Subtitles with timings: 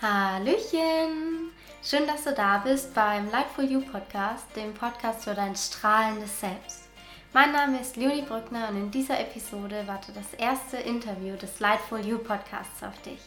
[0.00, 1.50] Hallöchen!
[1.82, 6.88] Schön, dass du da bist beim Lightful You Podcast, dem Podcast für dein strahlendes Selbst.
[7.32, 12.06] Mein Name ist Leonie Brückner und in dieser Episode wartet das erste Interview des Lightful
[12.06, 13.18] You Podcasts auf dich.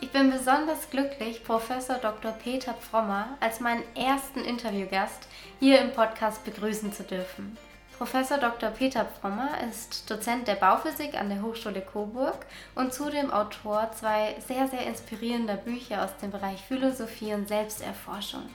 [0.00, 2.32] Ich bin besonders glücklich, Professor Dr.
[2.32, 5.28] Peter Frommer als meinen ersten Interviewgast
[5.60, 7.56] hier im Podcast begrüßen zu dürfen.
[8.00, 8.70] Professor Dr.
[8.70, 14.68] Peter Frommer ist Dozent der Bauphysik an der Hochschule Coburg und zudem Autor zwei sehr,
[14.68, 18.48] sehr inspirierender Bücher aus dem Bereich Philosophie und Selbsterforschung.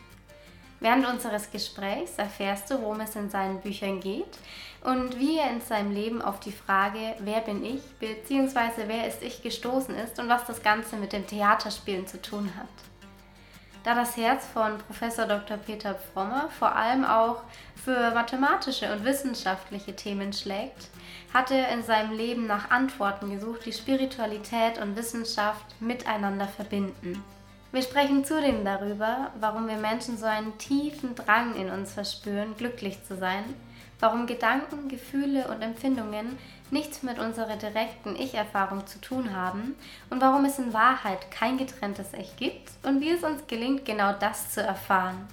[0.79, 4.39] Während unseres Gesprächs erfährst du, worum es in seinen Büchern geht
[4.83, 8.87] und wie er in seinem Leben auf die Frage, wer bin ich bzw.
[8.87, 12.94] wer ist ich gestoßen ist und was das Ganze mit dem Theaterspielen zu tun hat.
[13.85, 15.57] Da das Herz von Professor Dr.
[15.57, 17.43] Peter Frommer vor allem auch
[17.75, 20.89] für mathematische und wissenschaftliche Themen schlägt,
[21.31, 27.23] hat er in seinem Leben nach Antworten gesucht, die Spiritualität und Wissenschaft miteinander verbinden.
[27.71, 33.03] Wir sprechen zudem darüber, warum wir Menschen so einen tiefen Drang in uns verspüren, glücklich
[33.03, 33.43] zu sein,
[33.99, 36.39] warum Gedanken, Gefühle und Empfindungen
[36.71, 39.75] nichts mit unserer direkten Ich-Erfahrung zu tun haben
[40.09, 44.13] und warum es in Wahrheit kein getrenntes Ich gibt und wie es uns gelingt, genau
[44.13, 45.27] das zu erfahren.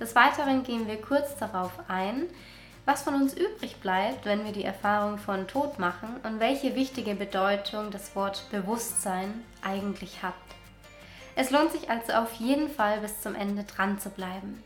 [0.00, 2.24] Des Weiteren gehen wir kurz darauf ein,
[2.84, 7.14] was von uns übrig bleibt, wenn wir die Erfahrung von Tod machen und welche wichtige
[7.14, 10.34] Bedeutung das Wort Bewusstsein eigentlich hat.
[11.36, 14.62] Es lohnt sich also auf jeden Fall bis zum Ende dran zu bleiben.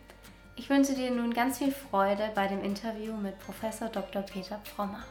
[0.57, 4.23] Ich wünsche dir nun ganz viel Freude bei dem Interview mit Professor Dr.
[4.23, 5.05] Peter Frommer.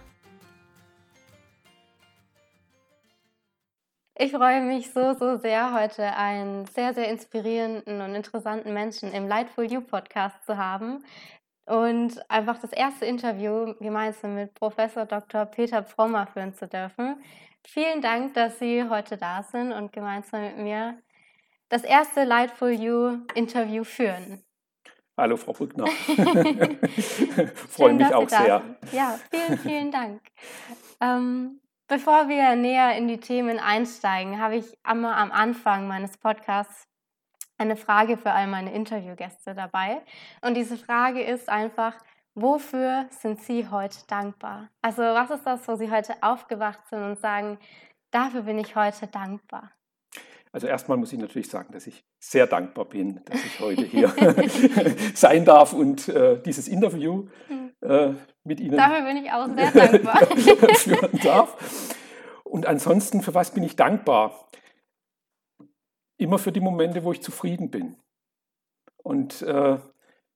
[4.18, 9.28] Ich freue mich so, so sehr, heute einen sehr, sehr inspirierenden und interessanten Menschen im
[9.28, 11.04] Lightful You Podcast zu haben.
[11.66, 15.46] Und einfach das erste Interview gemeinsam mit Professor Dr.
[15.46, 17.22] Peter Frommer führen zu dürfen.
[17.68, 20.98] Vielen Dank, dass Sie heute da sind und gemeinsam mit mir
[21.68, 24.46] das erste Lightful You Interview führen.
[25.18, 25.88] Hallo, Frau Brückner.
[27.70, 28.62] Freue mich auch sehr.
[28.94, 30.22] Ja, vielen, vielen Dank.
[31.02, 36.88] ähm, Bevor wir näher in die Themen einsteigen, habe ich einmal am Anfang meines Podcasts
[37.60, 40.02] eine Frage für all meine Interviewgäste dabei.
[40.42, 41.94] Und diese Frage ist einfach,
[42.34, 44.70] wofür sind Sie heute dankbar?
[44.82, 47.60] Also was ist das, wo Sie heute aufgewacht sind und sagen,
[48.10, 49.72] dafür bin ich heute dankbar?
[50.52, 54.08] Also erstmal muss ich natürlich sagen, dass ich sehr dankbar bin, dass ich heute hier
[55.14, 57.65] sein darf und äh, dieses Interview hm.
[57.86, 58.14] Äh,
[58.44, 58.78] mit Ihnen.
[58.78, 60.28] Dafür bin ich auch sehr dankbar.
[60.76, 61.96] führen darf.
[62.44, 64.48] Und ansonsten, für was bin ich dankbar?
[66.18, 67.98] Immer für die Momente, wo ich zufrieden bin.
[69.04, 69.78] Und äh,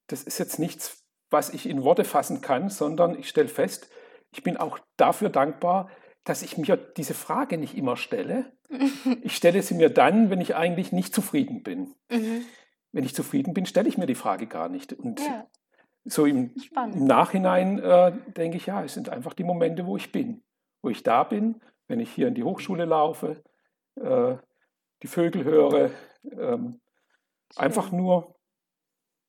[0.07, 3.89] das ist jetzt nichts, was ich in Worte fassen kann, sondern ich stelle fest,
[4.31, 5.89] ich bin auch dafür dankbar,
[6.23, 8.51] dass ich mir diese Frage nicht immer stelle.
[9.23, 11.95] Ich stelle sie mir dann, wenn ich eigentlich nicht zufrieden bin.
[12.11, 12.45] Mhm.
[12.91, 14.93] Wenn ich zufrieden bin, stelle ich mir die Frage gar nicht.
[14.93, 15.47] Und ja
[16.05, 20.11] so im, im Nachhinein äh, denke ich, ja, es sind einfach die Momente, wo ich
[20.11, 20.43] bin,
[20.81, 23.43] wo ich da bin, wenn ich hier in die Hochschule laufe,
[23.95, 24.35] äh,
[25.01, 25.91] die Vögel höre,
[26.31, 26.81] ähm,
[27.55, 28.35] einfach nur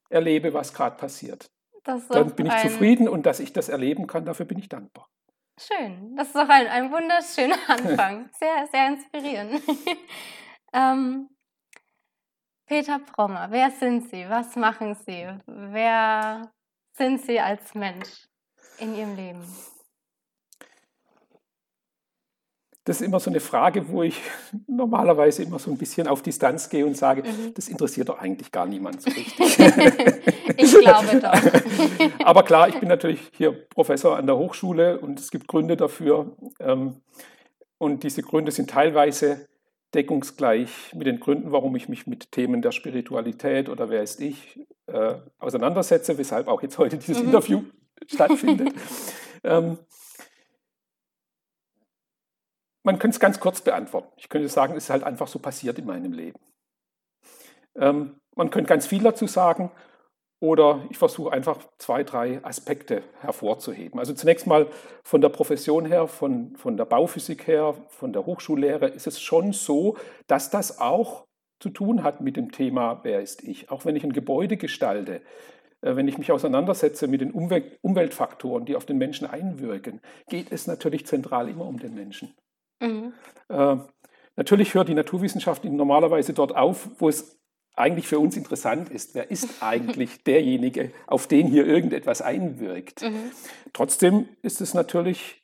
[0.08, 1.50] erlebe, was gerade passiert.
[1.84, 5.08] Dann bin ich zufrieden und dass ich das erleben kann, dafür bin ich dankbar.
[5.58, 8.30] Schön, das ist doch ein, ein wunderschöner Anfang.
[8.32, 9.62] Sehr, sehr inspirierend.
[10.72, 11.28] ähm,
[12.66, 14.28] Peter Prommer, wer sind Sie?
[14.28, 15.28] Was machen Sie?
[15.46, 16.50] Wer
[16.96, 18.28] sind Sie als Mensch
[18.78, 19.42] in Ihrem Leben?
[22.84, 24.20] Das ist immer so eine Frage, wo ich
[24.66, 27.54] normalerweise immer so ein bisschen auf Distanz gehe und sage, mhm.
[27.54, 29.58] das interessiert doch eigentlich gar niemand so richtig.
[30.56, 32.24] ich glaube doch.
[32.24, 36.36] Aber klar, ich bin natürlich hier Professor an der Hochschule und es gibt Gründe dafür.
[36.58, 36.96] Ähm,
[37.78, 39.46] und diese Gründe sind teilweise
[39.94, 44.58] deckungsgleich mit den Gründen, warum ich mich mit Themen der Spiritualität oder wer ist ich
[44.90, 47.26] äh, auseinandersetze, weshalb auch jetzt heute dieses mhm.
[47.26, 47.62] Interview
[48.06, 48.74] stattfindet.
[49.44, 49.78] ähm,
[52.82, 54.12] man könnte es ganz kurz beantworten.
[54.16, 56.38] Ich könnte sagen, es ist halt einfach so passiert in meinem Leben.
[57.76, 59.70] Ähm, man könnte ganz viel dazu sagen
[60.40, 64.00] oder ich versuche einfach zwei, drei Aspekte hervorzuheben.
[64.00, 64.66] Also zunächst mal
[65.04, 69.52] von der Profession her, von, von der Bauphysik her, von der Hochschullehre ist es schon
[69.52, 71.26] so, dass das auch
[71.60, 73.70] zu tun hat mit dem Thema, wer ist ich.
[73.70, 75.20] Auch wenn ich ein Gebäude gestalte,
[75.82, 80.50] äh, wenn ich mich auseinandersetze mit den Umwelt Umweltfaktoren, die auf den Menschen einwirken, geht
[80.50, 82.34] es natürlich zentral immer um den Menschen.
[82.80, 83.12] Mhm.
[83.48, 83.76] Äh,
[84.36, 87.38] natürlich hört die Naturwissenschaft normalerweise dort auf, wo es
[87.76, 93.02] eigentlich für uns interessant ist, wer ist eigentlich derjenige, auf den hier irgendetwas einwirkt.
[93.02, 93.30] Mhm.
[93.72, 95.42] Trotzdem ist es natürlich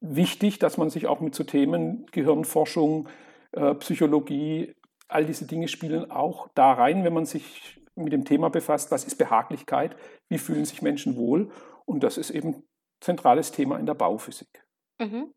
[0.00, 3.08] wichtig, dass man sich auch mit so Themen Gehirnforschung,
[3.52, 4.74] äh, Psychologie
[5.08, 9.04] all diese Dinge spielen auch da rein, wenn man sich mit dem Thema befasst, was
[9.04, 9.96] ist Behaglichkeit,
[10.28, 11.50] wie fühlen sich Menschen wohl.
[11.84, 12.62] Und das ist eben
[13.00, 14.64] zentrales Thema in der Bauphysik.
[15.00, 15.32] Mhm.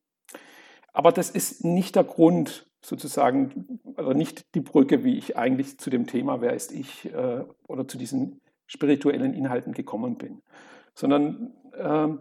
[0.93, 5.89] Aber das ist nicht der Grund, sozusagen, oder nicht die Brücke, wie ich eigentlich zu
[5.89, 10.41] dem Thema, wer ist ich, äh, oder zu diesen spirituellen Inhalten gekommen bin.
[10.93, 12.19] Sondern ähm,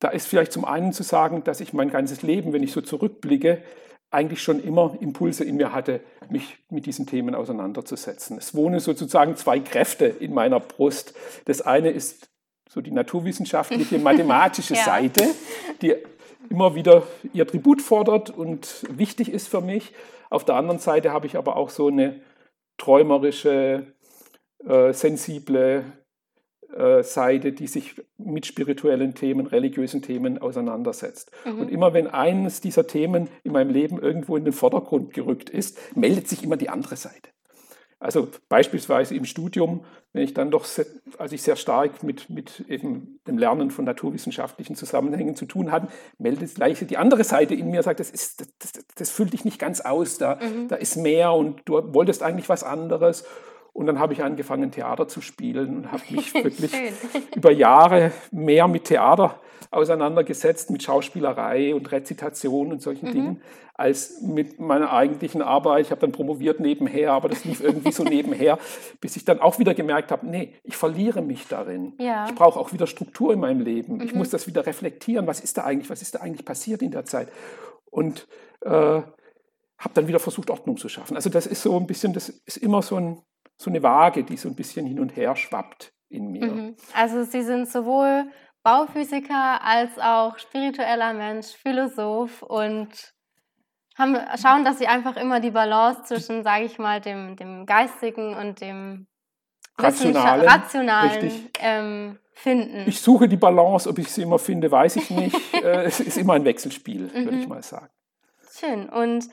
[0.00, 2.80] da ist vielleicht zum einen zu sagen, dass ich mein ganzes Leben, wenn ich so
[2.80, 3.62] zurückblicke,
[4.10, 8.38] eigentlich schon immer Impulse in mir hatte, mich mit diesen Themen auseinanderzusetzen.
[8.38, 11.14] Es wohnen sozusagen zwei Kräfte in meiner Brust.
[11.44, 12.28] Das eine ist
[12.68, 14.84] so die naturwissenschaftliche, mathematische ja.
[14.84, 15.24] Seite,
[15.80, 15.94] die
[16.48, 19.92] immer wieder ihr Tribut fordert und wichtig ist für mich.
[20.28, 22.20] Auf der anderen Seite habe ich aber auch so eine
[22.78, 23.94] träumerische,
[24.66, 25.84] äh, sensible
[27.02, 31.30] Seite, die sich mit spirituellen Themen, religiösen Themen auseinandersetzt.
[31.44, 31.60] Mhm.
[31.60, 35.78] Und immer wenn eines dieser Themen in meinem Leben irgendwo in den Vordergrund gerückt ist,
[35.96, 37.30] meldet sich immer die andere Seite.
[38.02, 39.84] Also beispielsweise im Studium,
[40.14, 40.66] wenn ich dann doch,
[41.18, 45.88] als ich sehr stark mit, mit eben dem Lernen von naturwissenschaftlichen Zusammenhängen zu tun hatte,
[46.16, 49.44] meldet gleich die andere Seite in mir, sagt, das, ist, das, das, das füllt dich
[49.44, 50.68] nicht ganz aus, da, mhm.
[50.68, 53.24] da ist mehr und du wolltest eigentlich was anderes.
[53.72, 56.72] Und dann habe ich angefangen, Theater zu spielen und habe mich wirklich
[57.34, 59.40] über Jahre mehr mit Theater
[59.70, 63.12] auseinandergesetzt, mit Schauspielerei und Rezitation und solchen mhm.
[63.12, 63.42] Dingen,
[63.74, 65.86] als mit meiner eigentlichen Arbeit.
[65.86, 68.58] Ich habe dann promoviert nebenher, aber das lief irgendwie so nebenher,
[69.00, 71.94] bis ich dann auch wieder gemerkt habe, nee, ich verliere mich darin.
[71.98, 72.26] Ja.
[72.26, 73.96] Ich brauche auch wieder Struktur in meinem Leben.
[73.96, 74.02] Mhm.
[74.02, 75.26] Ich muss das wieder reflektieren.
[75.26, 77.28] Was ist da eigentlich, was ist da eigentlich passiert in der Zeit?
[77.90, 78.26] Und
[78.62, 78.70] äh,
[79.80, 81.16] habe dann wieder versucht, Ordnung zu schaffen.
[81.16, 83.22] Also das ist so ein bisschen, das ist immer so ein
[83.60, 86.46] so eine Waage, die so ein bisschen hin und her schwappt in mir.
[86.46, 86.76] Mhm.
[86.94, 88.24] Also Sie sind sowohl
[88.62, 92.88] Bauphysiker als auch spiritueller Mensch, Philosoph und
[93.98, 98.34] haben, schauen, dass Sie einfach immer die Balance zwischen, sage ich mal, dem, dem Geistigen
[98.34, 99.06] und dem
[99.78, 102.84] Rationalen, Rationalen ähm, finden.
[102.86, 105.36] Ich suche die Balance, ob ich sie immer finde, weiß ich nicht.
[105.60, 107.48] Äh, es ist immer ein Wechselspiel, würde ich mhm.
[107.50, 107.90] mal sagen.
[108.58, 108.88] Schön.
[108.88, 109.28] Und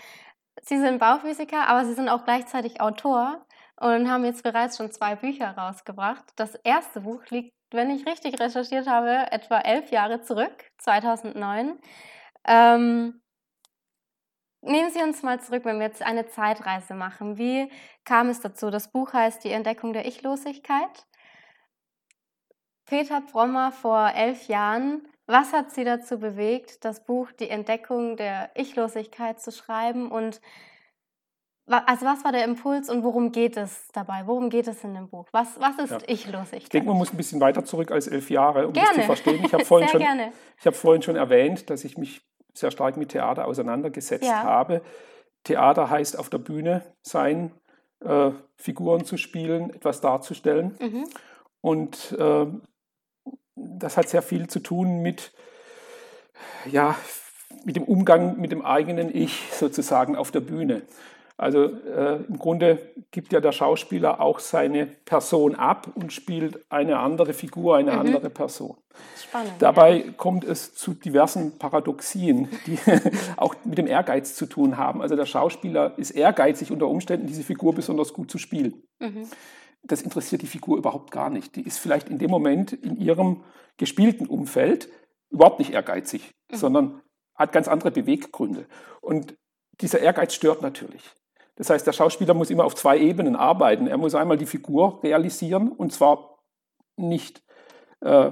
[0.64, 3.47] Sie sind Bauphysiker, aber Sie sind auch gleichzeitig Autor
[3.80, 6.24] und haben jetzt bereits schon zwei Bücher rausgebracht.
[6.36, 11.80] Das erste Buch liegt, wenn ich richtig recherchiert habe, etwa elf Jahre zurück, 2009.
[12.46, 13.22] Ähm,
[14.62, 17.38] nehmen Sie uns mal zurück, wenn wir jetzt eine Zeitreise machen.
[17.38, 17.70] Wie
[18.04, 18.70] kam es dazu?
[18.70, 21.06] Das Buch heißt Die Entdeckung der Ichlosigkeit.
[22.86, 25.08] Peter Brommer vor elf Jahren.
[25.26, 30.40] Was hat Sie dazu bewegt, das Buch Die Entdeckung der Ichlosigkeit zu schreiben und
[31.68, 34.24] also was war der Impuls und worum geht es dabei?
[34.26, 35.28] Worum geht es in dem Buch?
[35.32, 35.98] Was, was ist ja.
[36.08, 36.64] Ich-Losigkeit?
[36.64, 38.90] Ich denke, man muss ein bisschen weiter zurück als elf Jahre, um gerne.
[38.90, 39.44] das zu verstehen.
[39.44, 42.22] Ich habe vorhin, schon, hab vorhin schon erwähnt, dass ich mich
[42.54, 44.44] sehr stark mit Theater auseinandergesetzt ja.
[44.44, 44.82] habe.
[45.44, 47.52] Theater heißt auf der Bühne sein,
[48.04, 50.76] äh, Figuren zu spielen, etwas darzustellen.
[50.80, 51.06] Mhm.
[51.62, 52.48] Und äh,
[53.56, 55.34] das hat sehr viel zu tun mit,
[56.66, 56.96] ja,
[57.66, 60.84] mit dem Umgang mit dem eigenen Ich sozusagen auf der Bühne.
[61.38, 62.80] Also äh, im Grunde
[63.12, 68.00] gibt ja der Schauspieler auch seine Person ab und spielt eine andere Figur, eine mhm.
[68.00, 68.76] andere Person.
[69.16, 69.54] Spannend.
[69.60, 70.12] Dabei ja.
[70.14, 72.80] kommt es zu diversen Paradoxien, die
[73.38, 75.04] auch mit dem Ehrgeiz zu tun haben.
[75.04, 78.82] Also der Schauspieler ist ehrgeizig unter Umständen, diese Figur besonders gut zu spielen.
[79.00, 79.28] Mhm.
[79.84, 81.56] Das interessiert die Figur überhaupt gar nicht.
[81.56, 83.44] Die ist vielleicht in dem Moment in ihrem
[83.78, 84.90] gespielten Umfeld
[85.30, 86.56] überhaupt nicht ehrgeizig, mhm.
[86.56, 87.02] sondern
[87.36, 88.66] hat ganz andere Beweggründe.
[89.02, 89.36] Und
[89.82, 91.14] dieser Ehrgeiz stört natürlich.
[91.58, 93.88] Das heißt, der Schauspieler muss immer auf zwei Ebenen arbeiten.
[93.88, 96.38] Er muss einmal die Figur realisieren und zwar
[96.96, 97.44] nicht
[98.02, 98.32] äh,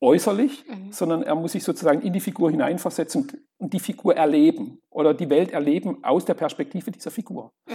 [0.00, 0.92] äußerlich, mhm.
[0.92, 5.28] sondern er muss sich sozusagen in die Figur hineinversetzen und die Figur erleben oder die
[5.28, 7.52] Welt erleben aus der Perspektive dieser Figur.
[7.68, 7.74] Mhm.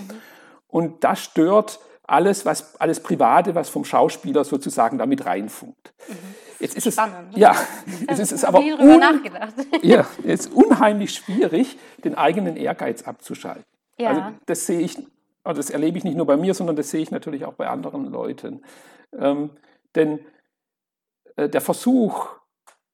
[0.67, 5.93] Und das stört alles, was alles Private, was vom Schauspieler sozusagen damit reinfunkt.
[6.07, 6.13] Mhm.
[6.59, 7.29] Jetzt ist Spannend.
[7.33, 7.55] es ja,
[8.07, 9.01] jetzt ist es aber un,
[9.81, 13.72] ja, jetzt unheimlich schwierig, den eigenen Ehrgeiz abzuschalten.
[13.97, 14.09] Ja.
[14.09, 14.97] Also das sehe ich,
[15.43, 17.67] also das erlebe ich nicht nur bei mir, sondern das sehe ich natürlich auch bei
[17.67, 18.63] anderen Leuten.
[19.17, 19.51] Ähm,
[19.95, 20.19] denn
[21.35, 22.29] äh, der Versuch,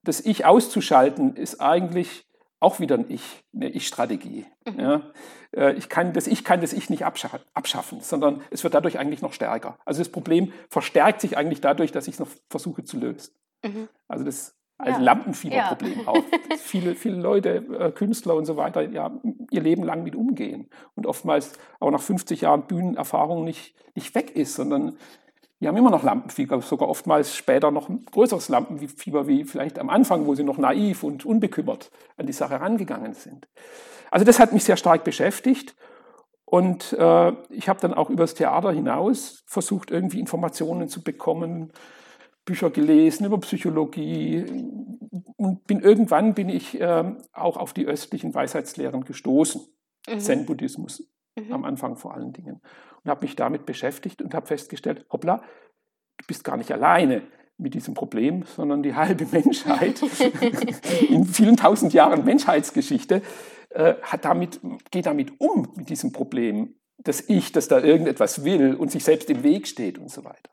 [0.02, 2.26] das Ich auszuschalten, ist eigentlich
[2.60, 4.46] auch wieder ein Ich, eine Ich-Strategie.
[4.66, 4.80] Mhm.
[4.80, 5.02] Ja?
[5.56, 9.22] Äh, ich kann das Ich kann das Ich nicht abschaffen, sondern es wird dadurch eigentlich
[9.22, 9.78] noch stärker.
[9.84, 13.32] Also das Problem verstärkt sich eigentlich dadurch, dass ich es noch versuche zu lösen.
[13.64, 13.88] Mhm.
[14.08, 15.02] Also das als ja.
[15.02, 16.08] Lampenfieberproblem ja.
[16.08, 16.22] auch.
[16.58, 19.12] viele, viele Leute, äh, Künstler und so weiter, ja,
[19.50, 24.34] ihr Leben lang mit umgehen und oftmals auch nach 50 Jahren Bühnenerfahrung nicht, nicht weg
[24.36, 24.96] ist, sondern
[25.60, 29.90] die haben immer noch Lampenfieber, sogar oftmals später noch ein größeres Lampenfieber wie vielleicht am
[29.90, 33.46] Anfang, wo sie noch naiv und unbekümmert an die Sache rangegangen sind.
[34.10, 35.76] Also das hat mich sehr stark beschäftigt
[36.50, 41.72] Und äh, ich habe dann auch übers Theater hinaus versucht, irgendwie Informationen zu bekommen,
[42.44, 44.44] Bücher gelesen über Psychologie
[45.36, 49.62] und bin irgendwann bin ich äh, auch auf die östlichen Weisheitslehren gestoßen,
[50.08, 50.20] mhm.
[50.20, 51.52] Zen-Buddhismus mhm.
[51.52, 52.60] am Anfang vor allen Dingen
[53.02, 55.42] und habe mich damit beschäftigt und habe festgestellt, hoppla,
[56.18, 57.22] du bist gar nicht alleine
[57.56, 60.02] mit diesem Problem, sondern die halbe Menschheit
[61.08, 63.22] in vielen tausend Jahren Menschheitsgeschichte
[63.70, 68.74] äh, hat damit, geht damit um, mit diesem Problem, dass ich, dass da irgendetwas will
[68.74, 70.50] und sich selbst im Weg steht und so weiter.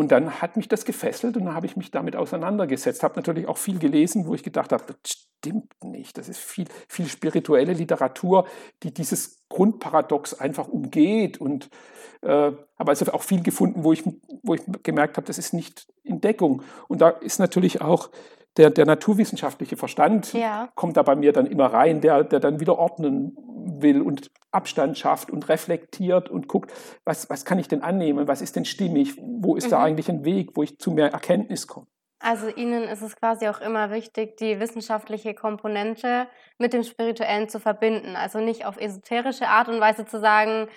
[0.00, 3.02] Und dann hat mich das gefesselt und dann habe ich mich damit auseinandergesetzt.
[3.02, 6.16] Habe natürlich auch viel gelesen, wo ich gedacht habe, das stimmt nicht.
[6.16, 8.46] Das ist viel, viel spirituelle Literatur,
[8.82, 11.38] die dieses Grundparadox einfach umgeht.
[11.38, 11.68] Und
[12.22, 14.02] äh, habe also auch viel gefunden, wo ich,
[14.42, 16.62] wo ich gemerkt habe, das ist nicht in Deckung.
[16.88, 18.08] Und da ist natürlich auch
[18.56, 20.70] der, der naturwissenschaftliche Verstand ja.
[20.74, 23.36] kommt da bei mir dann immer rein, der, der dann wieder ordnen
[23.80, 26.72] will und Abstand schafft und reflektiert und guckt,
[27.04, 29.70] was, was kann ich denn annehmen, was ist denn stimmig, wo ist mhm.
[29.70, 31.86] da eigentlich ein Weg, wo ich zu mehr Erkenntnis komme.
[32.22, 36.26] Also Ihnen ist es quasi auch immer wichtig, die wissenschaftliche Komponente
[36.58, 38.14] mit dem Spirituellen zu verbinden.
[38.14, 40.68] Also nicht auf esoterische Art und Weise zu sagen,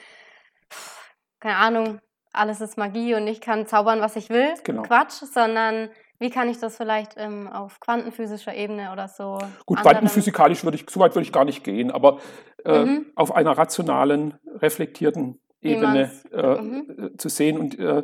[1.42, 2.00] keine Ahnung,
[2.32, 4.53] alles ist Magie und ich kann zaubern, was ich will.
[4.63, 4.84] Genau.
[4.84, 5.89] Quatsch, sondern
[6.24, 9.39] wie kann ich das vielleicht ähm, auf quantenphysischer Ebene oder so?
[9.65, 12.20] Gut, quantenphysikalisch würde ich, so weit würde ich gar nicht gehen, aber
[12.63, 13.08] äh, mhm.
[13.15, 17.12] auf einer rationalen, reflektierten Ebene äh, mhm.
[17.13, 17.58] Äh, zu sehen.
[17.58, 18.03] Und äh,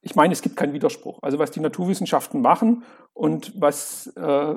[0.00, 1.18] ich meine, es gibt keinen Widerspruch.
[1.20, 2.82] Also was die Naturwissenschaften machen
[3.12, 4.54] und was äh,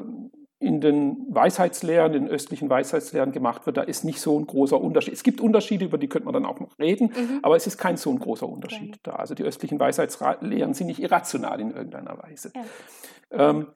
[0.62, 5.16] in den Weisheitslehren, den östlichen Weisheitslehren gemacht wird, da ist nicht so ein großer Unterschied.
[5.16, 7.40] Es gibt Unterschiede, über die könnte man dann auch noch reden, mhm.
[7.42, 9.00] aber es ist kein so ein großer Unterschied okay.
[9.02, 9.14] da.
[9.14, 12.52] Also die östlichen Weisheitslehren sind nicht irrational in irgendeiner Weise.
[12.56, 13.50] Ja.
[13.50, 13.68] Ähm,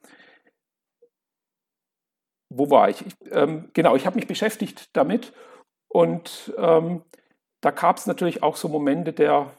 [2.50, 3.04] wo war ich?
[3.04, 5.32] ich ähm, genau, ich habe mich beschäftigt damit
[5.88, 7.02] und ähm,
[7.62, 9.50] da gab es natürlich auch so Momente der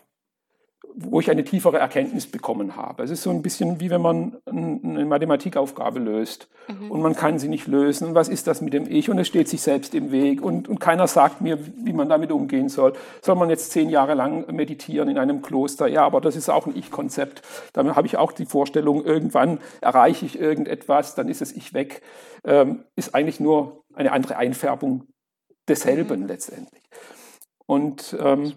[1.00, 3.04] wo ich eine tiefere Erkenntnis bekommen habe.
[3.04, 6.90] Es ist so ein bisschen wie wenn man eine Mathematikaufgabe löst mhm.
[6.90, 8.16] und man kann sie nicht lösen.
[8.16, 9.10] Was ist das mit dem Ich?
[9.10, 12.32] Und es steht sich selbst im Weg und, und keiner sagt mir, wie man damit
[12.32, 12.94] umgehen soll.
[13.22, 15.88] Soll man jetzt zehn Jahre lang meditieren in einem Kloster?
[15.88, 17.44] Ja, aber das ist auch ein Ich-Konzept.
[17.74, 22.02] Da habe ich auch die Vorstellung, irgendwann erreiche ich irgendetwas, dann ist es Ich weg.
[22.44, 25.04] Ähm, ist eigentlich nur eine andere Einfärbung
[25.68, 26.28] desselben mhm.
[26.28, 26.84] letztendlich.
[27.68, 28.54] Und ähm,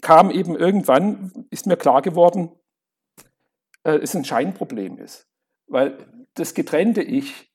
[0.00, 2.50] kam eben irgendwann, ist mir klar geworden,
[3.84, 5.28] äh, es ein Scheinproblem ist.
[5.66, 5.98] Weil
[6.34, 7.52] das getrennte Ich,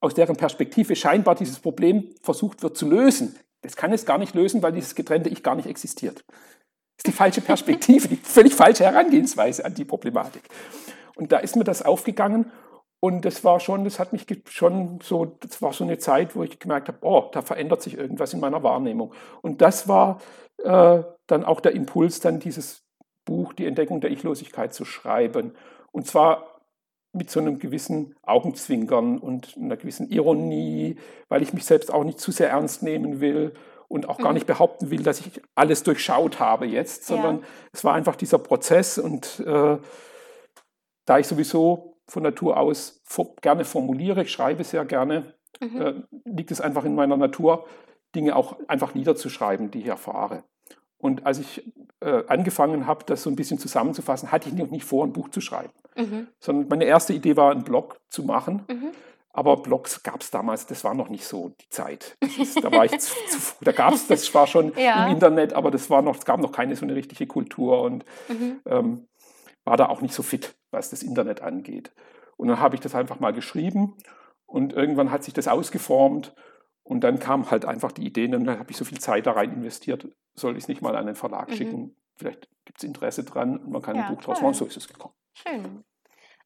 [0.00, 4.34] aus deren Perspektive scheinbar dieses Problem versucht wird zu lösen, das kann es gar nicht
[4.34, 6.22] lösen, weil dieses getrennte Ich gar nicht existiert.
[6.26, 10.42] Das ist die falsche Perspektive, die völlig falsche Herangehensweise an die Problematik.
[11.16, 12.52] Und da ist mir das aufgegangen
[13.00, 16.42] und das war schon, das hat mich schon so, das war so eine Zeit, wo
[16.42, 19.12] ich gemerkt habe, oh, da verändert sich irgendwas in meiner Wahrnehmung.
[19.42, 20.20] Und das war
[20.62, 22.84] äh, dann auch der Impuls, dann dieses
[23.24, 25.52] Buch, die Entdeckung der Ichlosigkeit zu schreiben.
[25.92, 26.60] Und zwar
[27.12, 30.96] mit so einem gewissen Augenzwinkern und einer gewissen Ironie,
[31.28, 33.54] weil ich mich selbst auch nicht zu sehr ernst nehmen will
[33.88, 34.34] und auch gar mhm.
[34.34, 37.44] nicht behaupten will, dass ich alles durchschaut habe jetzt, sondern ja.
[37.72, 39.78] es war einfach dieser Prozess und äh,
[41.06, 43.02] da ich sowieso von Natur aus
[43.40, 45.80] gerne formuliere, ich schreibe sehr gerne, mhm.
[45.80, 47.66] äh, liegt es einfach in meiner Natur,
[48.14, 50.44] Dinge auch einfach niederzuschreiben, die ich erfahre.
[51.04, 51.62] Und als ich
[52.00, 55.28] äh, angefangen habe, das so ein bisschen zusammenzufassen, hatte ich noch nicht vor, ein Buch
[55.28, 55.74] zu schreiben.
[55.96, 56.28] Mhm.
[56.40, 58.64] Sondern meine erste Idee war, einen Blog zu machen.
[58.70, 58.92] Mhm.
[59.30, 62.16] Aber Blogs gab es damals, das war noch nicht so die Zeit.
[62.38, 63.38] Ist, da war ich zu, zu.
[63.60, 65.04] Da gab es, das war schon ja.
[65.04, 68.06] im Internet, aber das war noch, es gab noch keine so eine richtige Kultur und
[68.30, 68.60] mhm.
[68.64, 69.08] ähm,
[69.64, 71.92] war da auch nicht so fit, was das Internet angeht.
[72.38, 73.94] Und dann habe ich das einfach mal geschrieben
[74.46, 76.34] und irgendwann hat sich das ausgeformt
[76.82, 79.52] und dann kam halt einfach die Idee, dann habe ich so viel Zeit da rein
[79.52, 81.54] investiert, soll ich es nicht mal an einen Verlag mhm.
[81.54, 81.96] schicken?
[82.16, 84.54] Vielleicht gibt es Interesse dran und man kann ja, ein Buch draus machen.
[84.54, 85.14] So ist es gekommen.
[85.34, 85.84] Schön.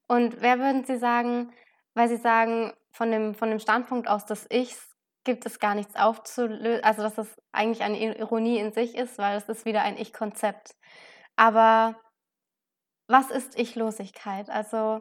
[0.07, 1.53] Und wer würden Sie sagen,
[1.95, 5.95] weil Sie sagen, von dem, von dem Standpunkt aus des Ichs gibt es gar nichts
[5.95, 9.99] aufzulösen, also dass das eigentlich eine Ironie in sich ist, weil es ist wieder ein
[9.99, 10.75] Ich-Konzept.
[11.37, 12.01] Aber
[13.09, 14.49] was ist Ichlosigkeit?
[14.49, 15.01] Also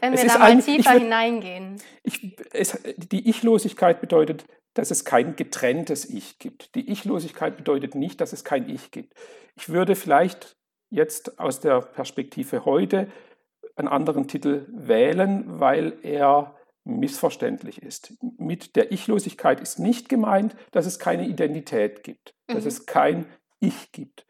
[0.00, 1.82] wenn wir da mal tiefer würd, hineingehen.
[2.02, 6.74] Ich, es, die Ichlosigkeit bedeutet dass es kein getrenntes Ich gibt.
[6.74, 9.14] Die Ichlosigkeit bedeutet nicht, dass es kein Ich gibt.
[9.56, 10.56] Ich würde vielleicht
[10.90, 13.08] jetzt aus der Perspektive heute
[13.76, 18.14] einen anderen Titel wählen, weil er missverständlich ist.
[18.36, 22.54] Mit der Ichlosigkeit ist nicht gemeint, dass es keine Identität gibt, mhm.
[22.54, 23.26] dass es kein
[23.58, 24.26] Ich gibt,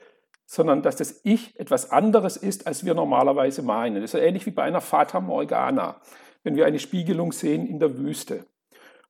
[0.46, 4.00] sondern dass das Ich etwas anderes ist, als wir normalerweise meinen.
[4.00, 6.00] Das ist ähnlich wie bei einer Fata Morgana,
[6.44, 8.46] wenn wir eine Spiegelung sehen in der Wüste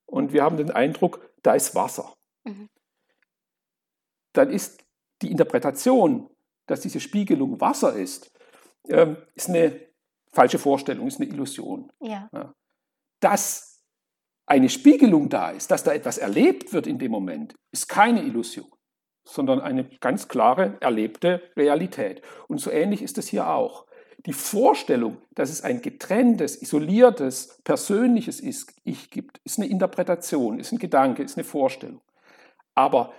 [0.07, 2.15] und wir haben den Eindruck, da ist Wasser.
[2.47, 2.69] Mhm.
[4.35, 4.85] dann ist
[5.23, 6.29] die Interpretation,
[6.67, 8.31] dass diese Spiegelung Wasser ist,
[8.89, 9.81] ähm, ist eine
[10.33, 11.91] falsche Vorstellung, ist eine Illusion.
[12.01, 12.29] Ja.
[12.33, 12.53] Ja.
[13.21, 13.83] Dass
[14.47, 18.71] eine Spiegelung da ist, dass da etwas erlebt wird in dem Moment, ist keine Illusion,
[19.27, 22.21] sondern eine ganz klare erlebte Realität.
[22.49, 23.87] Und so ähnlich ist es hier auch.
[24.27, 30.79] Die Vorstellung, dass es ein getrenntes, isoliertes, persönliches Ich gibt, ist eine Interpretation, ist ein
[30.79, 32.01] Gedanke, ist eine Vorstellung.
[32.75, 33.13] Aber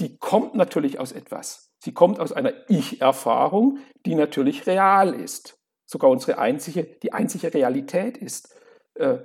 [0.00, 1.72] die kommt natürlich aus etwas.
[1.78, 5.58] Sie kommt aus einer Ich-Erfahrung, die natürlich real ist.
[5.84, 8.54] Sogar unsere einzige, die einzige Realität ist,
[8.94, 9.18] äh,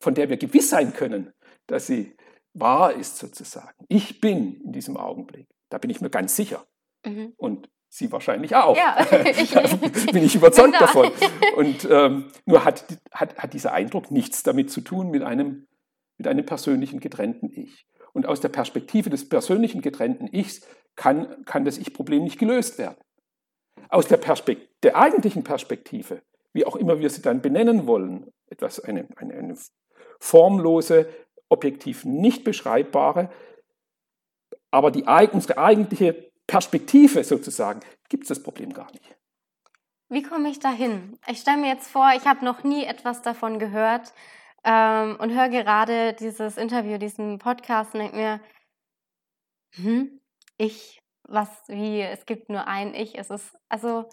[0.00, 1.32] von der wir gewiss sein können,
[1.66, 2.16] dass sie
[2.52, 3.84] wahr ist sozusagen.
[3.88, 5.46] Ich bin in diesem Augenblick.
[5.70, 6.66] Da bin ich mir ganz sicher.
[7.06, 7.32] Mhm.
[7.36, 8.74] Und Sie wahrscheinlich auch.
[8.74, 8.96] Ja,
[10.12, 11.10] bin ich überzeugt davon.
[11.56, 15.66] Und ähm, nur hat, hat, hat dieser Eindruck nichts damit zu tun mit einem,
[16.16, 17.86] mit einem persönlichen getrennten Ich.
[18.14, 22.96] Und aus der Perspektive des persönlichen getrennten Ichs kann, kann das Ich-Problem nicht gelöst werden.
[23.90, 26.22] Aus der, Perspekt der eigentlichen Perspektive,
[26.54, 29.56] wie auch immer wir sie dann benennen wollen, etwas eine, eine, eine
[30.18, 31.10] formlose,
[31.50, 33.30] objektiv nicht beschreibbare,
[34.70, 39.16] aber die, unsere eigentliche Perspektive sozusagen, gibt es das Problem gar nicht.
[40.08, 41.18] Wie komme ich dahin?
[41.26, 44.12] Ich stelle mir jetzt vor, ich habe noch nie etwas davon gehört
[44.64, 48.40] ähm, und höre gerade dieses Interview, diesen Podcast und denke mir,
[49.74, 50.20] hm,
[50.58, 54.08] ich, was, wie, es gibt nur ein Ich, es ist, also,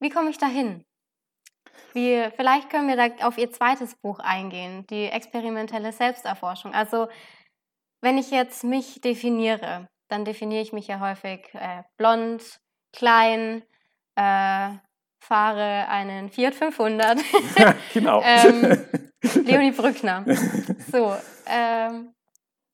[0.00, 0.84] wie komme ich dahin?
[1.92, 6.72] Wie, vielleicht können wir da auf Ihr zweites Buch eingehen, die experimentelle Selbsterforschung.
[6.72, 7.08] Also,
[8.00, 12.60] wenn ich jetzt mich definiere, dann definiere ich mich ja häufig äh, blond,
[12.92, 13.62] klein,
[14.14, 14.70] äh,
[15.20, 17.18] fahre einen Fiat 500.
[17.94, 18.22] genau.
[18.24, 18.84] ähm,
[19.44, 20.24] Leonie Brückner.
[20.90, 21.16] So,
[21.46, 22.14] ähm,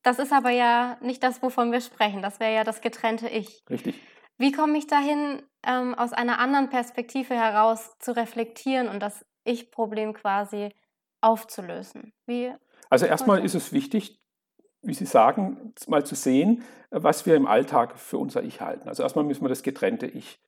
[0.03, 2.23] das ist aber ja nicht das, wovon wir sprechen.
[2.23, 3.63] Das wäre ja das getrennte Ich.
[3.71, 3.95] Richtig.
[4.39, 10.15] Wie komme ich dahin, ähm, aus einer anderen Perspektive heraus zu reflektieren und das Ich-Problem
[10.15, 10.71] quasi
[11.21, 12.13] aufzulösen?
[12.27, 12.53] Wie
[12.91, 14.19] also erstmal ist es wichtig,
[14.83, 18.89] wie Sie sagen, mal zu sehen, was wir im Alltag für unser Ich halten.
[18.89, 20.41] Also erstmal müssen wir das getrennte Ich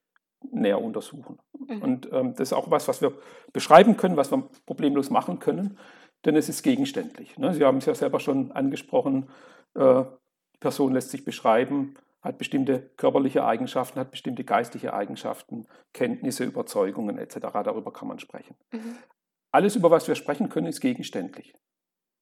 [0.50, 1.38] näher untersuchen.
[1.52, 1.82] Mhm.
[1.82, 3.12] Und ähm, das ist auch was, was wir
[3.52, 5.78] beschreiben können, was wir problemlos machen können,
[6.24, 7.36] denn es ist gegenständlich.
[7.38, 7.54] Ne?
[7.54, 9.28] Sie haben es ja selber schon angesprochen,
[9.74, 10.04] äh,
[10.54, 17.18] die Person lässt sich beschreiben, hat bestimmte körperliche Eigenschaften, hat bestimmte geistliche Eigenschaften, Kenntnisse, Überzeugungen
[17.18, 17.36] etc.
[17.64, 18.56] Darüber kann man sprechen.
[18.72, 18.96] Mhm.
[19.52, 21.54] Alles, über was wir sprechen können, ist gegenständlich.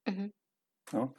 [0.06, 0.32] Mhm.
[0.92, 1.12] Ja?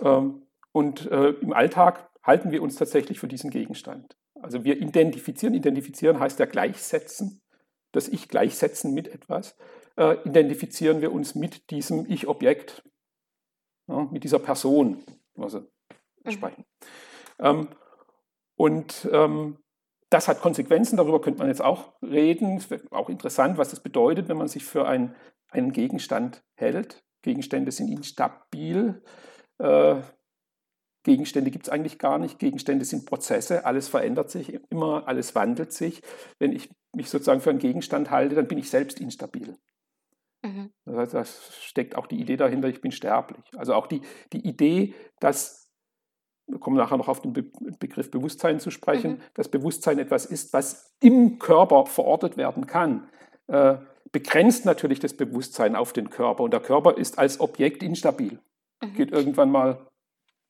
[0.00, 4.16] Ähm, und äh, im Alltag halten wir uns tatsächlich für diesen Gegenstand.
[4.34, 7.42] Also wir identifizieren, identifizieren heißt ja gleichsetzen,
[7.92, 9.56] das Ich gleichsetzen mit etwas,
[9.96, 12.82] äh, identifizieren wir uns mit diesem Ich-Objekt,
[13.86, 15.04] mit dieser Person,
[15.36, 15.60] also
[16.24, 16.30] mhm.
[16.30, 16.64] sprechen.
[17.38, 17.68] Ähm,
[18.56, 19.58] und ähm,
[20.10, 22.56] das hat Konsequenzen, darüber könnte man jetzt auch reden.
[22.56, 25.14] Es wäre auch interessant, was das bedeutet, wenn man sich für ein,
[25.48, 27.04] einen Gegenstand hält.
[27.22, 29.02] Gegenstände sind instabil.
[29.58, 29.96] Äh,
[31.06, 32.40] Gegenstände gibt es eigentlich gar nicht.
[32.40, 36.02] Gegenstände sind Prozesse, alles verändert sich immer, alles wandelt sich.
[36.40, 39.56] Wenn ich mich sozusagen für einen Gegenstand halte, dann bin ich selbst instabil.
[40.42, 40.72] Mhm.
[40.84, 43.44] Das heißt, da steckt auch die Idee dahinter, ich bin sterblich.
[43.56, 44.00] Also auch die,
[44.32, 45.70] die Idee, dass,
[46.48, 47.44] wir kommen nachher noch auf den Be
[47.78, 49.20] Begriff Bewusstsein zu sprechen, mhm.
[49.34, 53.08] dass Bewusstsein etwas ist, was im Körper verortet werden kann,
[53.46, 53.76] äh,
[54.10, 56.42] begrenzt natürlich das Bewusstsein auf den Körper.
[56.42, 58.40] Und der Körper ist als Objekt instabil.
[58.82, 58.94] Mhm.
[58.94, 59.86] Geht irgendwann mal,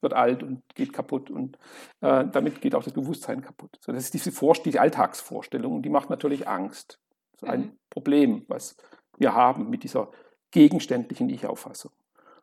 [0.01, 1.57] wird alt und geht kaputt und
[2.01, 3.77] äh, damit geht auch das Bewusstsein kaputt.
[3.81, 7.01] So, das ist diese, Vor die Alltagsvorstellung und die macht natürlich Angst.
[7.33, 7.79] Das ist ein mhm.
[7.91, 8.77] Problem, was
[9.19, 10.11] wir haben mit dieser
[10.51, 11.93] gegenständlichen Ich-Auffassung.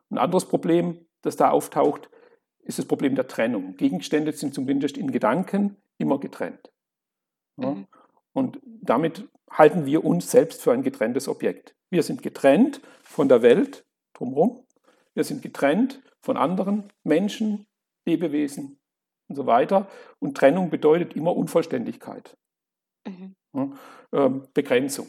[0.09, 2.09] Ein anderes Problem, das da auftaucht,
[2.63, 3.75] ist das Problem der Trennung.
[3.75, 6.71] Gegenstände sind zumindest in Gedanken immer getrennt.
[7.57, 7.71] Ja?
[7.71, 7.87] Mhm.
[8.33, 11.75] Und damit halten wir uns selbst für ein getrenntes Objekt.
[11.89, 14.65] Wir sind getrennt von der Welt drumherum
[15.13, 17.65] wir sind getrennt von anderen Menschen,
[18.05, 18.79] Lebewesen
[19.27, 19.87] und so weiter.
[20.19, 22.37] Und Trennung bedeutet immer Unvollständigkeit,
[23.07, 23.35] mhm.
[23.53, 23.69] ja,
[24.11, 25.07] äh, Begrenzung.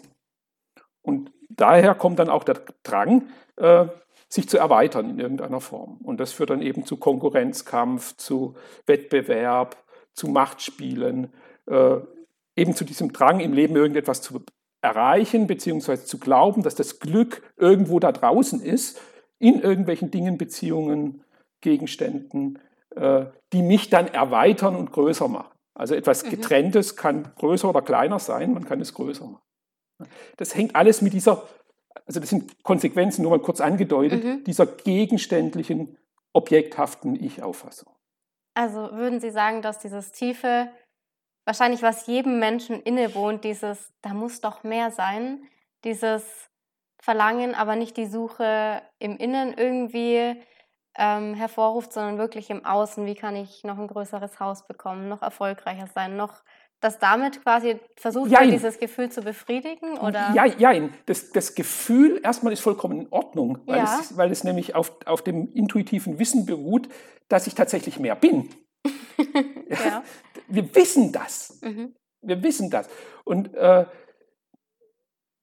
[1.02, 3.86] Und daher kommt dann auch der Drang, äh,
[4.28, 5.98] sich zu erweitern in irgendeiner Form.
[6.02, 9.76] Und das führt dann eben zu Konkurrenzkampf, zu Wettbewerb,
[10.12, 11.32] zu Machtspielen,
[11.66, 11.96] äh,
[12.56, 14.42] eben zu diesem Drang im Leben irgendetwas zu
[14.80, 19.00] erreichen, beziehungsweise zu glauben, dass das Glück irgendwo da draußen ist
[19.38, 21.24] in irgendwelchen Dingen, Beziehungen,
[21.60, 22.58] Gegenständen,
[22.94, 25.54] äh, die mich dann erweitern und größer machen.
[25.74, 26.30] Also etwas mhm.
[26.30, 29.42] Getrenntes kann größer oder kleiner sein, man kann es größer machen.
[30.36, 31.42] Das hängt alles mit dieser,
[32.06, 34.44] also das sind Konsequenzen, nur mal kurz angedeutet, mhm.
[34.44, 35.96] dieser gegenständlichen,
[36.32, 37.92] objekthaften Ich-Auffassung.
[38.54, 40.68] Also würden Sie sagen, dass dieses tiefe,
[41.44, 45.44] wahrscheinlich was jedem Menschen innewohnt, dieses, da muss doch mehr sein,
[45.84, 46.24] dieses
[47.04, 50.40] Verlangen, aber nicht die Suche im Innen irgendwie
[50.96, 55.20] ähm, hervorruft, sondern wirklich im Außen, wie kann ich noch ein größeres Haus bekommen, noch
[55.20, 56.42] erfolgreicher sein, noch
[56.80, 59.98] dass damit quasi versucht wird, dieses Gefühl zu befriedigen?
[59.98, 60.32] Oder?
[60.34, 63.98] Ja, ja, das, das Gefühl erstmal ist vollkommen in Ordnung, weil, ja.
[64.00, 66.88] es, weil es nämlich auf, auf dem intuitiven Wissen beruht,
[67.28, 68.48] dass ich tatsächlich mehr bin.
[69.68, 70.02] ja.
[70.48, 71.58] Wir wissen das.
[71.60, 71.94] Mhm.
[72.22, 72.88] Wir wissen das.
[73.24, 73.84] Und äh,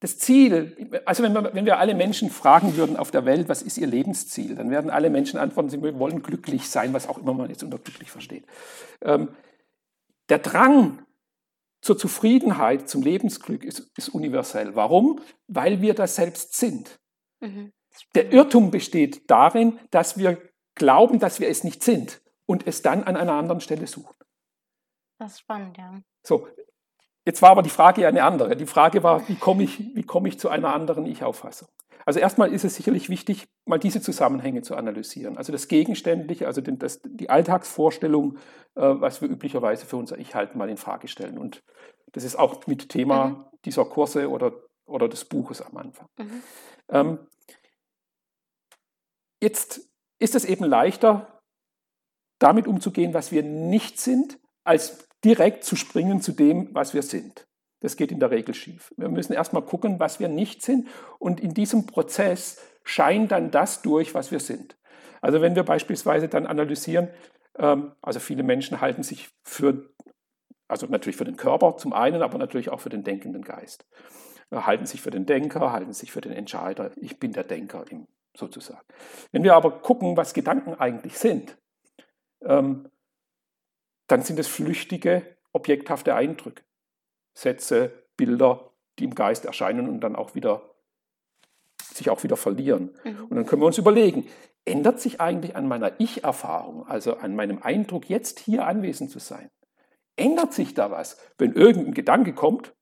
[0.01, 3.61] das Ziel, also wenn wir, wenn wir alle Menschen fragen würden auf der Welt, was
[3.61, 7.33] ist ihr Lebensziel, dann werden alle Menschen antworten, sie wollen glücklich sein, was auch immer
[7.35, 8.43] man jetzt unter glücklich versteht.
[9.03, 9.29] Ähm,
[10.29, 11.05] der Drang
[11.81, 14.75] zur Zufriedenheit, zum Lebensglück ist, ist, universell.
[14.75, 15.21] Warum?
[15.47, 16.99] Weil wir das selbst sind.
[17.39, 17.71] Mhm.
[18.15, 20.41] Der Irrtum besteht darin, dass wir
[20.73, 24.15] glauben, dass wir es nicht sind und es dann an einer anderen Stelle suchen.
[25.19, 26.01] Das ist spannend, ja.
[26.23, 26.47] So,
[27.25, 28.55] Jetzt war aber die Frage ja eine andere.
[28.55, 31.67] Die Frage war, wie komme ich, wie komme ich zu einer anderen Ich-Auffassung?
[32.05, 35.37] Also erstmal ist es sicherlich wichtig, mal diese Zusammenhänge zu analysieren.
[35.37, 38.37] Also das Gegenständliche, also den, das, die Alltagsvorstellung,
[38.75, 41.37] äh, was wir üblicherweise für unser Ich halten, mal in Frage stellen.
[41.37, 41.63] Und
[42.11, 43.45] das ist auch mit Thema mhm.
[43.65, 44.53] dieser Kurse oder,
[44.85, 46.07] oder des Buches am Anfang.
[46.17, 46.43] Mhm.
[46.89, 47.19] Ähm,
[49.41, 49.81] jetzt
[50.17, 51.39] ist es eben leichter,
[52.39, 57.47] damit umzugehen, was wir nicht sind, als direkt zu springen zu dem, was wir sind.
[57.81, 58.93] Das geht in der Regel schief.
[58.97, 60.87] Wir müssen erstmal gucken, was wir nicht sind
[61.19, 64.77] und in diesem Prozess scheint dann das durch, was wir sind.
[65.21, 67.09] Also wenn wir beispielsweise dann analysieren,
[67.57, 69.93] ähm, also viele Menschen halten sich für,
[70.67, 73.85] also natürlich für den Körper zum einen, aber natürlich auch für den denkenden Geist.
[74.51, 76.91] Äh, halten sich für den Denker, halten sich für den Entscheider.
[76.97, 77.85] Ich bin der Denker
[78.35, 78.85] sozusagen.
[79.31, 81.57] Wenn wir aber gucken, was Gedanken eigentlich sind,
[82.43, 82.87] ähm,
[84.11, 86.63] dann sind es flüchtige, objekthafte Eindrücke.
[87.33, 90.71] Sätze, Bilder, die im Geist erscheinen und dann auch wieder
[91.93, 92.95] sich auch wieder verlieren.
[93.03, 93.25] Mhm.
[93.25, 94.27] Und dann können wir uns überlegen,
[94.65, 99.49] ändert sich eigentlich an meiner Ich-Erfahrung, also an meinem Eindruck, jetzt hier anwesend zu sein,
[100.15, 102.73] ändert sich da was, wenn irgendein Gedanke kommt,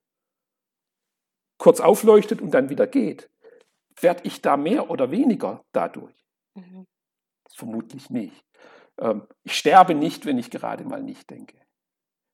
[1.57, 3.29] kurz aufleuchtet und dann wieder geht?
[3.99, 6.25] Werde ich da mehr oder weniger dadurch?
[6.55, 6.85] Mhm.
[7.55, 8.45] Vermutlich nicht.
[8.99, 11.55] Ähm, ich sterbe nicht, wenn ich gerade mal nicht denke.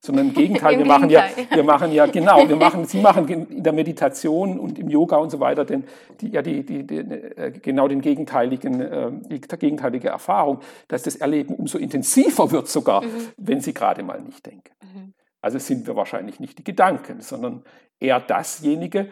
[0.04, 3.28] Sondern im Gegenteil, Im wir machen ja, wir machen ja, genau, wir machen, Sie machen
[3.28, 5.84] in der Meditation und im Yoga und so weiter den,
[6.20, 11.16] die, ja, die, die, die, äh, genau den gegenteiligen, äh, die gegenteilige Erfahrung, dass das
[11.16, 13.28] Erleben umso intensiver wird sogar, mhm.
[13.36, 14.72] wenn Sie gerade mal nicht denken.
[14.82, 15.14] Mhm.
[15.40, 17.62] Also sind wir wahrscheinlich nicht die Gedanken, sondern
[18.00, 19.10] eher dasjenige,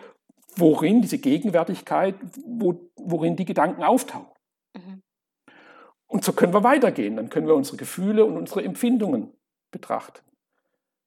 [0.57, 4.27] worin diese Gegenwärtigkeit, wo, worin die Gedanken auftauchen.
[4.75, 5.04] Mhm.
[6.15, 7.17] Und so können wir weitergehen.
[7.17, 9.33] Dann können wir unsere Gefühle und unsere Empfindungen
[9.73, 10.21] betrachten.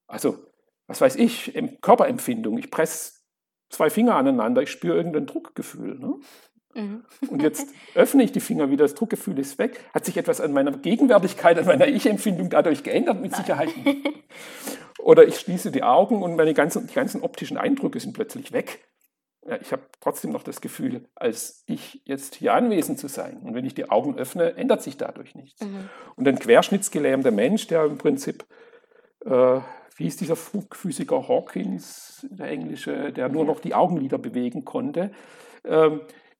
[0.05, 0.37] Also,
[0.85, 2.57] was weiß ich, Körperempfindung.
[2.57, 3.21] Ich presse
[3.69, 5.97] zwei Finger aneinander, ich spüre irgendein Druckgefühl.
[5.97, 6.15] Ne?
[6.73, 7.05] Mhm.
[7.29, 9.79] Und jetzt öffne ich die Finger wieder, das Druckgefühl ist weg.
[9.93, 13.21] Hat sich etwas an meiner Gegenwärtigkeit, an meiner Ich-Empfindung dadurch geändert?
[13.21, 14.09] Mit Sicherheit nicht.
[14.99, 18.85] Oder ich schließe die Augen und meine ganzen, die ganzen optischen Eindrücke sind plötzlich weg
[19.61, 23.37] ich habe trotzdem noch das Gefühl, als ich jetzt hier anwesend zu sein.
[23.37, 25.61] Und wenn ich die Augen öffne, ändert sich dadurch nichts.
[25.61, 25.89] Mhm.
[26.15, 28.45] Und ein querschnittsgelähmter Mensch, der im Prinzip,
[29.25, 29.59] äh,
[29.95, 35.11] wie ist dieser Physiker Hawkins, der Englische, der nur noch die Augenlider bewegen konnte,
[35.63, 35.91] äh,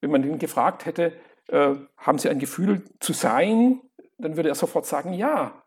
[0.02, 1.13] wenn man ihn gefragt hätte,
[1.48, 3.82] äh, haben Sie ein Gefühl zu sein,
[4.17, 5.63] dann würde er sofort sagen, ja.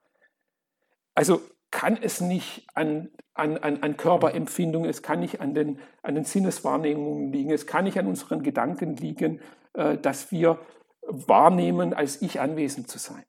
[1.14, 6.14] Also kann es nicht an, an, an, an Körperempfindungen, es kann nicht an den, an
[6.14, 9.40] den Sinneswahrnehmungen liegen, es kann nicht an unseren Gedanken liegen,
[9.74, 10.59] äh, dass wir
[11.02, 13.24] wahrnehmen, als ich anwesend zu sein.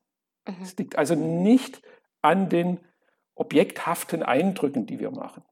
[0.47, 0.63] Mhm.
[0.63, 1.81] Es liegt also nicht
[2.21, 2.79] an den
[3.35, 5.43] objekthaften Eindrücken, die wir machen.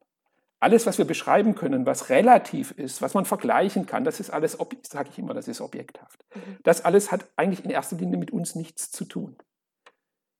[0.60, 4.58] Alles, was wir beschreiben können, was relativ ist, was man vergleichen kann, das ist alles,
[4.82, 6.24] sage ich immer, das ist objekthaft.
[6.34, 6.58] Mhm.
[6.64, 9.36] Das alles hat eigentlich in erster Linie mit uns nichts zu tun.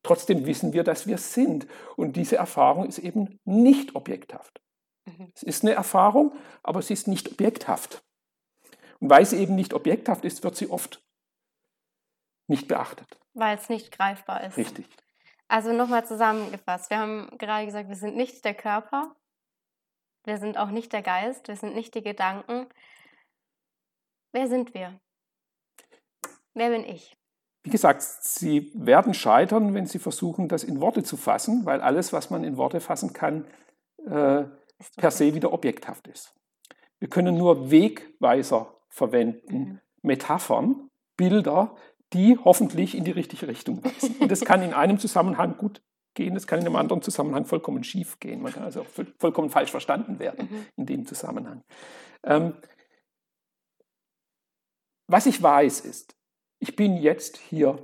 [0.03, 1.67] Trotzdem wissen wir, dass wir sind.
[1.97, 4.61] Und diese Erfahrung ist eben nicht objekthaft.
[5.05, 5.31] Mhm.
[5.35, 6.33] Es ist eine Erfahrung,
[6.63, 8.03] aber sie ist nicht objekthaft.
[9.01, 11.03] Und weil sie eben nicht objekthaft ist, wird sie oft
[12.49, 13.19] nicht beachtet.
[13.35, 14.57] Weil es nicht greifbar ist.
[14.57, 14.87] Richtig.
[15.49, 16.91] Also nochmal zusammengefasst.
[16.91, 19.17] Wir haben gerade gesagt, wir sind nicht der Körper,
[20.25, 22.67] wir sind auch nicht der Geist, wir sind nicht die Gedanken.
[24.33, 25.01] Wer sind wir?
[26.55, 27.17] Wer bin ich?
[27.63, 32.13] Wie gesagt, Sie werden scheitern, wenn Sie versuchen, das in Worte zu fassen, weil alles,
[32.13, 33.47] was man in Worte fassen kann,
[34.07, 34.45] äh,
[34.97, 36.35] per se wieder objekthaft ist.
[36.99, 39.81] Wir können nur Wegweiser verwenden, mhm.
[40.03, 41.77] Metaphern, Bilder,
[42.13, 44.17] die hoffentlich in die richtige Richtung weisen.
[44.21, 45.83] Und das kann in einem Zusammenhang gut
[46.15, 48.43] gehen, das kann in einem anderen Zusammenhang vollkommen schief gehen.
[48.43, 48.87] Man kann also auch
[49.19, 50.67] vollkommen falsch verstanden werden mhm.
[50.77, 51.63] in dem Zusammenhang.
[52.25, 52.55] Ähm,
[55.07, 56.17] was ich weiß ist,
[56.61, 57.79] ich bin jetzt hier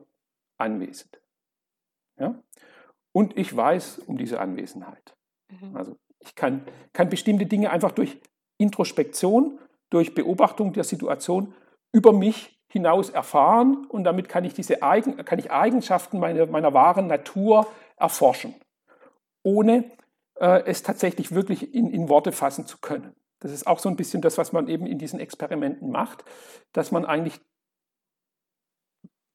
[0.59, 1.21] anwesend.
[2.19, 2.41] Ja?
[3.13, 5.17] Und ich weiß um diese Anwesenheit.
[5.49, 5.77] Mhm.
[5.77, 8.21] Also ich kann, kann bestimmte Dinge einfach durch
[8.59, 9.59] Introspektion,
[9.91, 11.55] durch Beobachtung der Situation
[11.93, 16.75] über mich hinaus erfahren und damit kann ich diese Eigen, kann ich Eigenschaften meiner, meiner
[16.75, 18.55] wahren Natur erforschen,
[19.43, 19.91] ohne
[20.39, 23.15] äh, es tatsächlich wirklich in, in Worte fassen zu können.
[23.39, 26.25] Das ist auch so ein bisschen das, was man eben in diesen Experimenten macht,
[26.73, 27.41] dass man eigentlich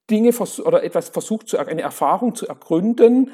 [0.09, 0.31] Dinge
[0.63, 3.31] oder etwas versucht, eine Erfahrung zu ergründen,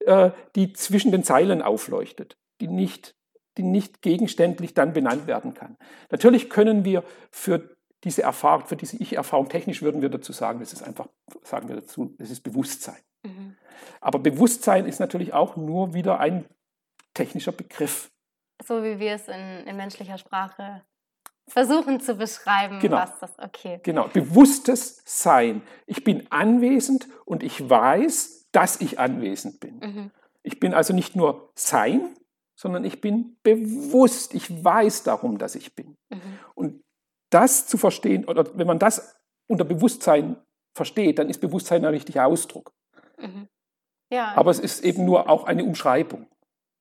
[0.00, 3.14] äh, die zwischen den Zeilen aufleuchtet, die nicht,
[3.58, 5.76] die nicht gegenständlich dann benannt werden kann.
[6.10, 10.72] Natürlich können wir für diese Erfahrung, für diese Ich-Erfahrung, technisch würden wir dazu sagen, das
[10.72, 11.08] ist einfach,
[11.42, 13.00] sagen wir dazu, das ist Bewusstsein.
[13.24, 13.56] Mhm.
[14.00, 16.46] Aber Bewusstsein ist natürlich auch nur wieder ein
[17.14, 18.10] technischer Begriff.
[18.64, 20.82] So wie wir es in, in menschlicher Sprache
[21.48, 22.96] versuchen zu beschreiben, genau.
[22.96, 23.80] was das, okay.
[23.82, 25.62] Genau, bewusstes Sein.
[25.86, 29.78] Ich bin anwesend und ich weiß, dass ich anwesend bin.
[29.78, 30.10] Mhm.
[30.42, 32.14] Ich bin also nicht nur Sein,
[32.56, 34.34] sondern ich bin bewusst.
[34.34, 35.96] Ich weiß darum, dass ich bin.
[36.08, 36.38] Mhm.
[36.54, 36.82] Und
[37.30, 39.16] das zu verstehen, oder wenn man das
[39.48, 40.36] unter Bewusstsein
[40.74, 42.72] versteht, dann ist Bewusstsein ein richtiger Ausdruck.
[43.18, 43.48] Mhm.
[44.12, 46.28] Ja, Aber es ist eben nur auch eine Umschreibung.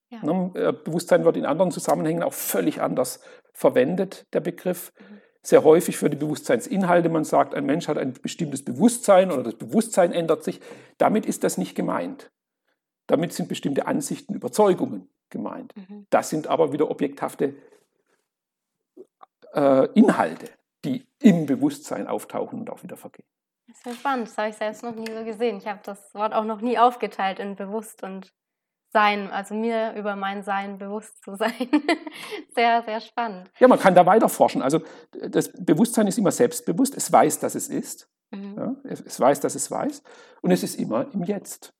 [0.09, 0.23] Ja.
[0.23, 3.21] Ne, äh, Bewusstsein wird in anderen Zusammenhängen auch völlig anders
[3.53, 4.91] verwendet, der Begriff.
[4.99, 5.21] Mhm.
[5.41, 7.09] Sehr häufig für die Bewusstseinsinhalte.
[7.09, 10.59] Man sagt, ein Mensch hat ein bestimmtes Bewusstsein oder das Bewusstsein ändert sich.
[10.97, 12.31] Damit ist das nicht gemeint.
[13.07, 15.75] Damit sind bestimmte Ansichten, Überzeugungen gemeint.
[15.75, 16.07] Mhm.
[16.09, 17.55] Das sind aber wieder objekthafte
[19.53, 20.49] äh, Inhalte,
[20.83, 23.25] die im Bewusstsein auftauchen und auch wieder vergehen.
[23.67, 25.57] Das ist ja spannend, das habe ich selbst noch nie so gesehen.
[25.57, 28.31] Ich habe das Wort auch noch nie aufgeteilt in bewusst und
[28.95, 31.51] sein, also mir über mein Sein bewusst zu sein.
[32.55, 33.51] sehr, sehr spannend.
[33.59, 34.61] Ja, man kann da weiter forschen.
[34.61, 34.79] Also
[35.11, 38.09] das Bewusstsein ist immer selbstbewusst, es weiß, dass es ist.
[38.31, 38.55] Mhm.
[38.57, 40.01] Ja, es weiß, dass es weiß.
[40.41, 41.73] Und es ist immer im Jetzt.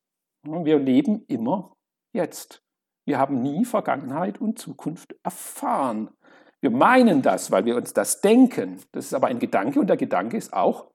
[0.44, 1.78] Wir leben immer
[2.12, 2.62] jetzt.
[3.06, 6.10] Wir haben nie Vergangenheit und Zukunft erfahren.
[6.60, 8.82] Wir meinen das, weil wir uns das denken.
[8.92, 10.92] Das ist aber ein Gedanke und der Gedanke ist auch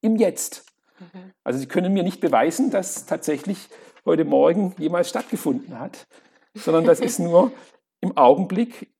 [0.00, 0.66] im Jetzt.
[1.00, 1.32] Mhm.
[1.42, 3.68] Also Sie können mir nicht beweisen, dass tatsächlich
[4.04, 6.06] heute Morgen jemals stattgefunden hat,
[6.54, 7.52] sondern das ist nur
[8.00, 8.92] im Augenblick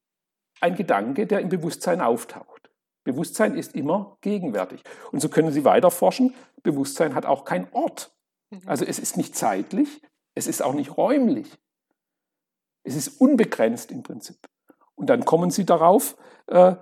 [0.60, 2.70] ein Gedanke, der im Bewusstsein auftaucht.
[3.04, 4.82] Bewusstsein ist immer gegenwärtig.
[5.12, 6.34] Und so können Sie weiter forschen.
[6.62, 8.14] Bewusstsein hat auch keinen Ort.
[8.50, 8.62] Mhm.
[8.64, 10.00] Also es ist nicht zeitlich,
[10.34, 11.52] es ist auch nicht räumlich.
[12.82, 14.38] Es ist unbegrenzt im Prinzip.
[14.94, 16.76] Und dann kommen Sie darauf, äh,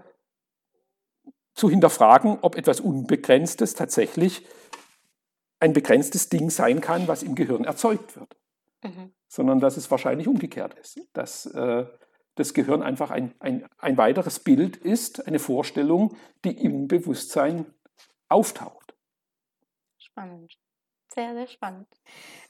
[1.54, 4.46] zu hinterfragen, ob etwas Unbegrenztes tatsächlich
[5.62, 8.36] ein begrenztes Ding sein kann, was im Gehirn erzeugt wird.
[8.82, 9.12] Mhm.
[9.28, 11.00] Sondern dass es wahrscheinlich umgekehrt ist.
[11.12, 11.86] Dass äh,
[12.34, 17.66] das Gehirn einfach ein, ein, ein weiteres Bild ist, eine Vorstellung, die im Bewusstsein
[18.28, 18.94] auftaucht.
[19.98, 20.52] Spannend.
[21.14, 21.86] Sehr, sehr spannend.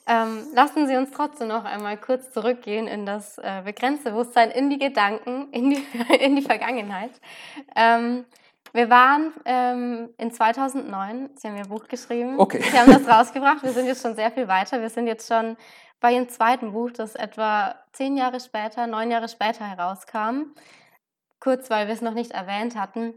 [0.07, 4.71] Ähm, lassen Sie uns trotzdem noch einmal kurz zurückgehen in das äh, begrenzte Bewusstsein, in
[4.71, 5.85] die Gedanken, in die,
[6.19, 7.11] in die Vergangenheit.
[7.77, 8.25] Ähm,
[8.73, 12.39] wir waren ähm, in 2009, Sie haben Ihr Buch geschrieben.
[12.39, 12.63] Okay.
[12.63, 13.63] Sie haben das rausgebracht.
[13.63, 14.81] Wir sind jetzt schon sehr viel weiter.
[14.81, 15.57] Wir sind jetzt schon
[16.01, 20.55] bei Ihrem zweiten Buch, das etwa zehn Jahre später, neun Jahre später herauskam.
[21.41, 23.15] Kurz, weil wir es noch nicht erwähnt hatten.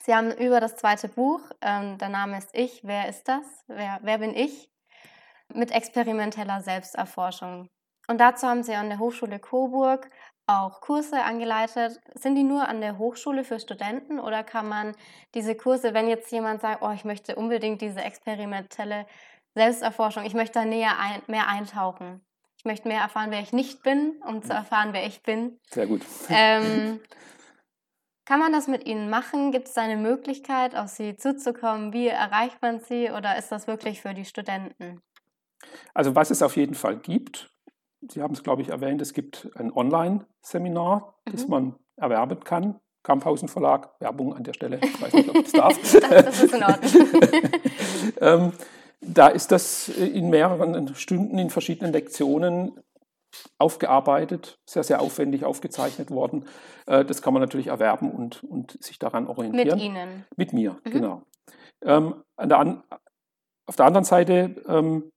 [0.00, 3.44] Sie haben über das zweite Buch, ähm, der Name ist Ich, wer ist das?
[3.66, 4.70] Wer, wer bin ich?
[5.54, 7.68] mit experimenteller Selbsterforschung.
[8.08, 10.08] Und dazu haben Sie an der Hochschule Coburg
[10.46, 12.00] auch Kurse angeleitet.
[12.14, 14.94] Sind die nur an der Hochschule für Studenten oder kann man
[15.34, 19.06] diese Kurse, wenn jetzt jemand sagt, oh, ich möchte unbedingt diese experimentelle
[19.54, 22.20] Selbsterforschung, ich möchte da näher ein, mehr eintauchen.
[22.58, 25.58] Ich möchte mehr erfahren, wer ich nicht bin, um zu erfahren, wer ich bin.
[25.70, 26.02] Sehr gut.
[26.28, 27.00] Ähm,
[28.24, 29.52] kann man das mit Ihnen machen?
[29.52, 31.92] Gibt es eine Möglichkeit, auf Sie zuzukommen?
[31.92, 35.00] Wie erreicht man Sie oder ist das wirklich für die Studenten?
[35.94, 37.55] Also was es auf jeden Fall gibt,
[38.08, 41.32] Sie haben es, glaube ich, erwähnt, es gibt ein Online-Seminar, mhm.
[41.32, 42.80] das man erwerben kann.
[43.02, 45.78] Kamphausen Verlag, Werbung an der Stelle, ich weiß nicht, ob ich das darf.
[45.82, 47.20] das, das ist in Ordnung.
[48.20, 48.52] ähm,
[49.00, 52.72] da ist das in mehreren Stunden, in verschiedenen Lektionen
[53.58, 56.46] aufgearbeitet, sehr, sehr aufwendig aufgezeichnet worden.
[56.86, 59.78] Äh, das kann man natürlich erwerben und, und sich daran orientieren.
[59.78, 60.24] Mit Ihnen?
[60.36, 60.90] Mit mir, mhm.
[60.90, 61.22] genau.
[61.82, 62.82] Ähm, der,
[63.66, 65.10] auf der anderen Seite ähm,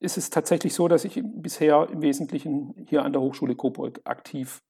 [0.00, 4.60] ist es tatsächlich so, dass ich bisher im Wesentlichen hier an der Hochschule Coburg aktiv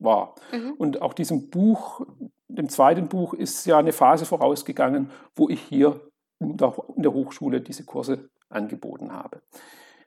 [0.00, 0.34] war.
[0.52, 0.72] Mhm.
[0.72, 2.06] Und auch diesem Buch,
[2.48, 6.00] dem zweiten Buch, ist ja eine Phase vorausgegangen, wo ich hier
[6.40, 9.40] in der, in der Hochschule diese Kurse angeboten habe.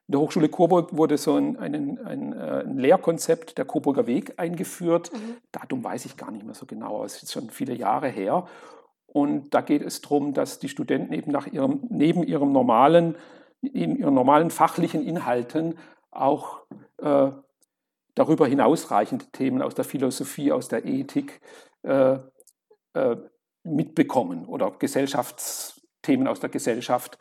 [0.08, 4.34] In der Hochschule Coburg wurde so ein, ein, ein, äh, ein Lehrkonzept, der Coburger Weg,
[4.38, 5.14] eingeführt.
[5.14, 5.38] Mhm.
[5.54, 8.48] Datum weiß ich gar nicht mehr so genau, aber es ist schon viele Jahre her.
[9.06, 13.16] Und da geht es darum, dass die Studenten eben nach ihrem, neben ihrem normalen,
[13.64, 15.78] in ihren normalen fachlichen Inhalten
[16.12, 16.62] auch
[16.98, 17.32] äh,
[18.16, 21.42] darüber hinausreichende Themen aus der Philosophie, aus der Ethik
[21.84, 22.18] äh,
[22.94, 23.18] äh,
[23.64, 27.18] mitbekommen oder Gesellschaftsthemen aus der Gesellschaft.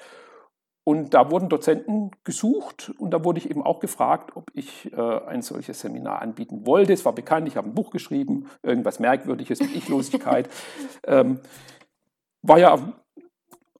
[0.84, 5.00] Und da wurden Dozenten gesucht und da wurde ich eben auch gefragt, ob ich äh,
[5.00, 6.92] ein solches Seminar anbieten wollte.
[6.92, 10.50] Es war bekannt, ich habe ein Buch geschrieben, irgendwas Merkwürdiges mit Ichlosigkeit.
[11.06, 11.38] ähm,
[12.42, 12.92] war ja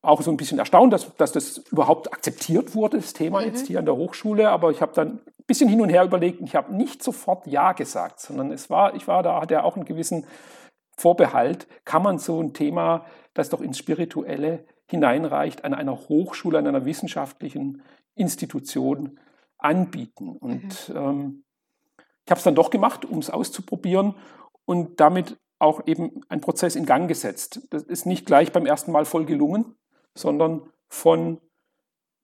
[0.03, 3.47] auch so ein bisschen erstaunt, dass, dass das überhaupt akzeptiert wurde, das Thema mhm.
[3.47, 4.51] jetzt hier an der Hochschule.
[4.51, 7.47] Aber ich habe dann ein bisschen hin und her überlegt und ich habe nicht sofort
[7.47, 10.27] Ja gesagt, sondern es war, ich war da, hatte auch einen gewissen
[10.97, 11.69] Vorbehalt.
[11.85, 16.85] Kann man so ein Thema, das doch ins Spirituelle hineinreicht, an einer Hochschule, an einer
[16.85, 17.83] wissenschaftlichen
[18.17, 19.21] Institution
[19.57, 20.37] anbieten?
[20.37, 20.97] Und mhm.
[20.97, 21.45] ähm,
[22.25, 24.17] ich habe es dann doch gemacht, um es auszuprobieren
[24.65, 27.69] und damit auch eben ein Prozess in Gang gesetzt.
[27.71, 29.77] Das ist nicht gleich beim ersten Mal voll gelungen,
[30.15, 31.41] sondern von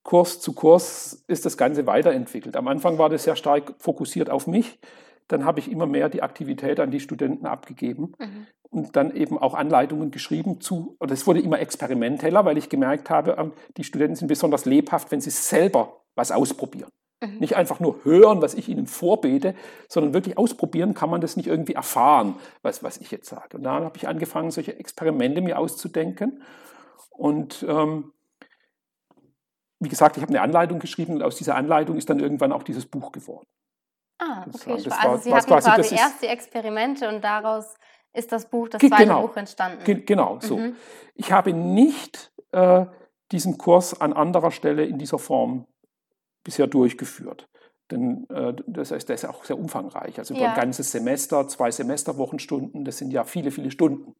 [0.03, 2.57] Kurs zu Kurs ist das Ganze weiterentwickelt.
[2.57, 4.79] Am Anfang war das sehr stark fokussiert auf mich.
[5.27, 8.47] Dann habe ich immer mehr die Aktivität an die Studenten abgegeben mhm.
[8.71, 13.11] und dann eben auch Anleitungen geschrieben zu, oder es wurde immer experimenteller, weil ich gemerkt
[13.11, 16.89] habe, ähm, die Studenten sind besonders lebhaft, wenn sie selber was ausprobieren.
[17.23, 17.39] Mhm.
[17.41, 19.55] Nicht einfach nur hören, was ich ihnen vorbete,
[19.89, 23.59] sondern wirklich ausprobieren kann man das nicht irgendwie erfahren, was, was ich jetzt sage.
[23.59, 26.43] Und dann habe ich angefangen, solche Experimente mir auszudenken.
[27.19, 28.13] Und ähm,
[29.81, 32.63] wie gesagt, ich habe eine Anleitung geschrieben und aus dieser Anleitung ist dann irgendwann auch
[32.63, 33.47] dieses Buch geworden.
[34.19, 34.51] Ah, okay.
[34.53, 37.75] Das, das also war, Sie hatten quasi, quasi erst die Experimente und daraus
[38.13, 40.05] ist das Buch, das zweite genau, Buch entstanden.
[40.07, 40.59] Genau, so.
[40.59, 40.77] Mhm.
[41.15, 42.87] Ich habe nicht äh,
[43.33, 45.67] diesen Kurs an anderer Stelle in dieser Form
[46.45, 47.49] bisher durchgeführt.
[47.91, 50.19] Denn äh, das heißt, der ist auch sehr umfangreich.
[50.19, 50.51] Also über ja.
[50.51, 54.15] ein ganzes Semester, zwei Semesterwochenstunden, das sind ja viele, viele Stunden.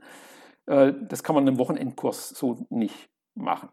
[0.69, 3.71] Äh, das kann man in einem Wochenendkurs so nicht machen.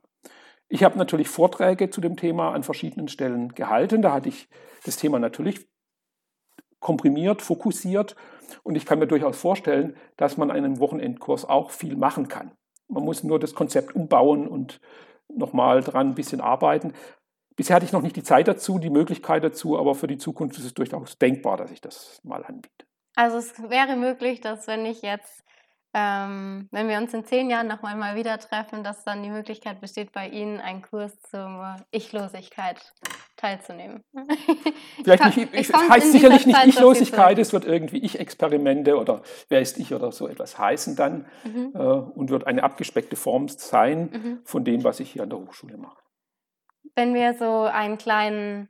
[0.67, 4.01] Ich habe natürlich Vorträge zu dem Thema an verschiedenen Stellen gehalten.
[4.01, 4.49] Da hatte ich
[4.84, 5.67] das Thema natürlich
[6.79, 8.15] komprimiert, fokussiert.
[8.63, 12.51] Und ich kann mir durchaus vorstellen, dass man einen Wochenendkurs auch viel machen kann.
[12.88, 14.79] Man muss nur das Konzept umbauen und
[15.27, 16.93] nochmal dran ein bisschen arbeiten.
[17.55, 20.58] Bisher hatte ich noch nicht die Zeit dazu, die Möglichkeit dazu, aber für die Zukunft
[20.58, 22.86] ist es durchaus denkbar, dass ich das mal anbiete.
[23.15, 25.43] Also es wäre möglich, dass wenn ich jetzt,
[25.97, 29.79] ähm, wenn wir uns in zehn Jahren nochmal mal wieder treffen, dass dann die Möglichkeit
[29.79, 32.93] besteht, bei Ihnen einen Kurs zur Ichlosigkeit
[33.38, 34.03] teilzunehmen.
[35.03, 39.77] Vielleicht nicht, ich, heißt sicherlich nicht Zeit, Ichlosigkeit, es wird irgendwie Ich-Experimente oder wer ist
[39.77, 41.71] ich oder so etwas heißen dann mhm.
[41.73, 44.39] äh, und wird eine abgespeckte Form sein mhm.
[44.43, 46.05] von dem, was ich hier an der Hochschule mache
[46.95, 48.69] wenn wir so einen kleinen,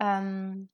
[0.00, 0.68] ähm,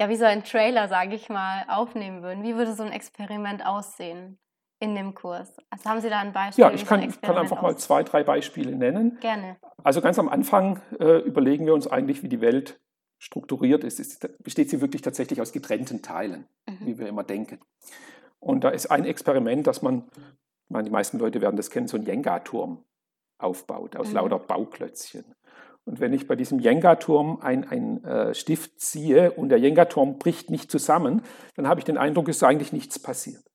[0.00, 3.64] ja, wie so ein Trailer, sage ich mal, aufnehmen würden, wie würde so ein Experiment
[3.64, 4.38] aussehen
[4.78, 5.52] in dem Kurs?
[5.70, 6.62] Also haben Sie da ein Beispiel?
[6.62, 9.18] Ja, ich kann, kann einfach mal zwei, drei Beispiele nennen.
[9.20, 9.56] Gerne.
[9.82, 12.80] Also ganz am Anfang äh, überlegen wir uns eigentlich, wie die Welt
[13.18, 13.98] strukturiert ist.
[14.00, 14.28] ist.
[14.42, 16.86] Besteht sie wirklich tatsächlich aus getrennten Teilen, mhm.
[16.86, 17.60] wie wir immer denken.
[18.38, 21.88] Und da ist ein Experiment, dass man, ich meine, die meisten Leute werden das kennen,
[21.88, 22.84] so einen Jenga-Turm
[23.38, 24.14] aufbaut aus mhm.
[24.14, 25.24] lauter Bauklötzchen.
[25.84, 30.70] Und wenn ich bei diesem Jenga-Turm einen äh, Stift ziehe und der Jenga-Turm bricht nicht
[30.70, 31.22] zusammen,
[31.54, 33.45] dann habe ich den Eindruck, es ist eigentlich nichts passiert.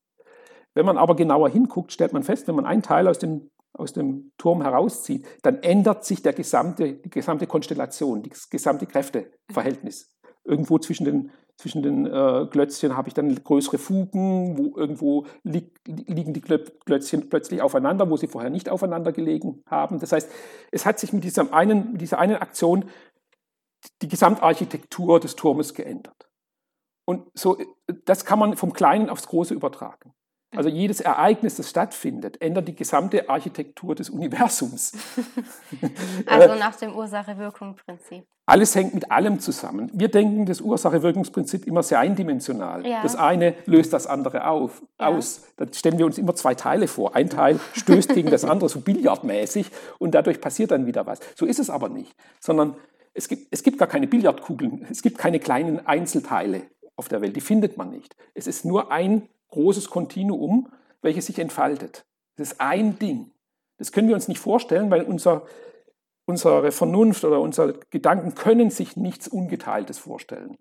[0.73, 3.93] Wenn man aber genauer hinguckt, stellt man fest, wenn man einen Teil aus dem, aus
[3.93, 10.17] dem Turm herauszieht, dann ändert sich der gesamte, die gesamte Konstellation, das gesamte Kräfteverhältnis.
[10.43, 11.31] Irgendwo zwischen den
[11.61, 17.29] zwischen den äh, Klötzchen habe ich dann größere Fugen, wo irgendwo li liegen die Klötzchen
[17.29, 19.99] plötzlich aufeinander, wo sie vorher nicht aufeinander gelegen haben.
[19.99, 20.29] Das heißt,
[20.71, 22.85] es hat sich mit dieser einen, mit dieser einen Aktion
[24.01, 26.29] die Gesamtarchitektur des Turmes geändert.
[27.05, 27.57] Und so,
[28.05, 30.13] das kann man vom Kleinen aufs Große übertragen.
[30.53, 34.91] Also jedes Ereignis, das stattfindet, ändert die gesamte Architektur des Universums.
[36.25, 38.25] also nach dem Ursache-Wirkung-Prinzip.
[38.45, 39.89] Alles hängt mit allem zusammen.
[39.93, 42.85] Wir denken das Ursache-Wirkungsprinzip immer sehr eindimensional.
[42.85, 43.01] Ja.
[43.01, 45.07] Das eine löst das andere auf, ja.
[45.07, 45.43] aus.
[45.55, 47.15] Da stellen wir uns immer zwei Teile vor.
[47.15, 51.19] Ein Teil stößt gegen das andere, so billardmäßig, und dadurch passiert dann wieder was.
[51.35, 52.75] So ist es aber nicht, sondern
[53.13, 56.63] es gibt, es gibt gar keine Billardkugeln, es gibt keine kleinen Einzelteile
[56.95, 58.15] auf der Welt, die findet man nicht.
[58.33, 60.71] Es ist nur ein großes Kontinuum,
[61.01, 62.05] welches sich entfaltet.
[62.37, 63.31] Das ist ein Ding.
[63.77, 65.45] Das können wir uns nicht vorstellen, weil unser,
[66.25, 70.57] unsere Vernunft oder unsere Gedanken können sich nichts Ungeteiltes vorstellen.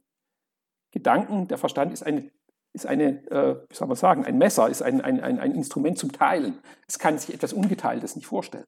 [0.92, 2.30] Gedanken, der Verstand ist eine,
[2.72, 5.98] ist eine äh, wie soll man sagen, ein Messer, ist ein, ein, ein, ein Instrument
[5.98, 6.58] zum Teilen.
[6.88, 8.66] Es kann sich etwas Ungeteiltes nicht vorstellen.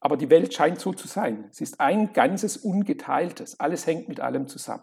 [0.00, 1.48] Aber die Welt scheint so zu sein.
[1.50, 3.58] Sie ist ein ganzes Ungeteiltes.
[3.60, 4.82] Alles hängt mit allem zusammen.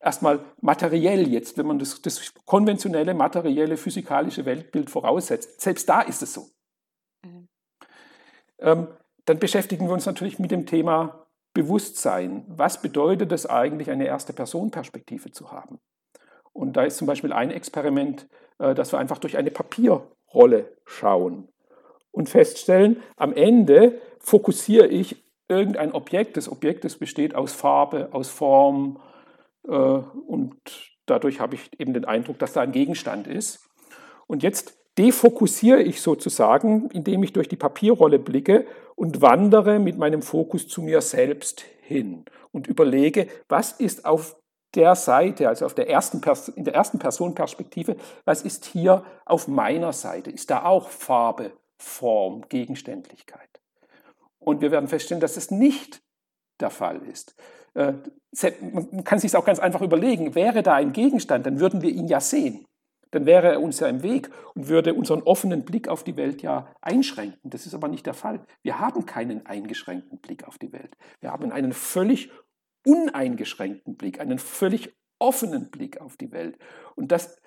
[0.00, 5.60] Erstmal materiell jetzt, wenn man das, das konventionelle, materielle, physikalische Weltbild voraussetzt.
[5.60, 6.46] Selbst da ist es so.
[7.24, 7.48] Mhm.
[8.60, 8.88] Ähm,
[9.24, 12.44] dann beschäftigen wir uns natürlich mit dem Thema Bewusstsein.
[12.46, 15.80] Was bedeutet es eigentlich, eine erste Person-Perspektive zu haben?
[16.52, 18.28] Und da ist zum Beispiel ein Experiment,
[18.58, 21.48] äh, dass wir einfach durch eine Papierrolle schauen
[22.10, 26.36] und feststellen, am Ende fokussiere ich irgendein Objekt.
[26.36, 29.00] Das Objekt das besteht aus Farbe, aus Form
[29.68, 30.56] und
[31.06, 33.68] dadurch habe ich eben den Eindruck, dass da ein Gegenstand ist.
[34.26, 38.66] Und jetzt defokussiere ich sozusagen, indem ich durch die Papierrolle blicke
[38.96, 44.36] und wandere mit meinem Fokus zu mir selbst hin und überlege, was ist auf
[44.74, 46.20] der Seite, also auf der ersten
[46.56, 50.30] in der ersten Personenperspektive, was ist hier auf meiner Seite?
[50.30, 53.48] Ist da auch Farbe, Form, Gegenständlichkeit.
[54.38, 56.02] Und wir werden feststellen, dass es nicht
[56.60, 57.34] der Fall ist.
[57.78, 57.94] Äh,
[58.60, 62.08] man kann sich auch ganz einfach überlegen, wäre da ein Gegenstand, dann würden wir ihn
[62.08, 62.66] ja sehen.
[63.10, 66.42] Dann wäre er uns ja im Weg und würde unseren offenen Blick auf die Welt
[66.42, 67.50] ja einschränken.
[67.50, 68.44] Das ist aber nicht der Fall.
[68.62, 70.94] Wir haben keinen eingeschränkten Blick auf die Welt.
[71.20, 72.30] Wir haben einen völlig
[72.84, 76.58] uneingeschränkten Blick, einen völlig offenen Blick auf die Welt.
[76.96, 77.38] Und das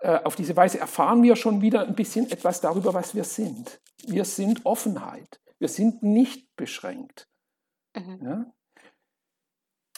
[0.00, 3.80] äh, auf diese Weise erfahren wir schon wieder ein bisschen etwas darüber, was wir sind.
[4.06, 5.40] Wir sind Offenheit.
[5.58, 7.26] Wir sind nicht beschränkt.
[7.96, 8.20] Mhm.
[8.22, 8.52] Ja?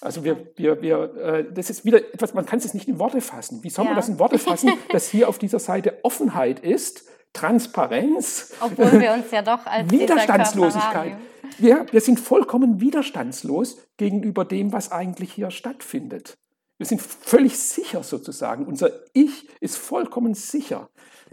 [0.02, 3.20] Also wir, wir, wir, äh, das ist wieder etwas, man kann es nicht in Worte
[3.20, 3.62] fassen.
[3.62, 3.90] Wie soll ja.
[3.90, 9.12] man das in Worte fassen, dass hier auf dieser Seite Offenheit ist, Transparenz, obwohl wir
[9.12, 11.16] uns ja doch als Widerstandslosigkeit.
[11.58, 16.36] Wir, wir sind vollkommen widerstandslos gegenüber dem, was eigentlich hier stattfindet.
[16.78, 18.66] Wir sind völlig sicher sozusagen.
[18.66, 20.90] Unser Ich ist vollkommen sicher.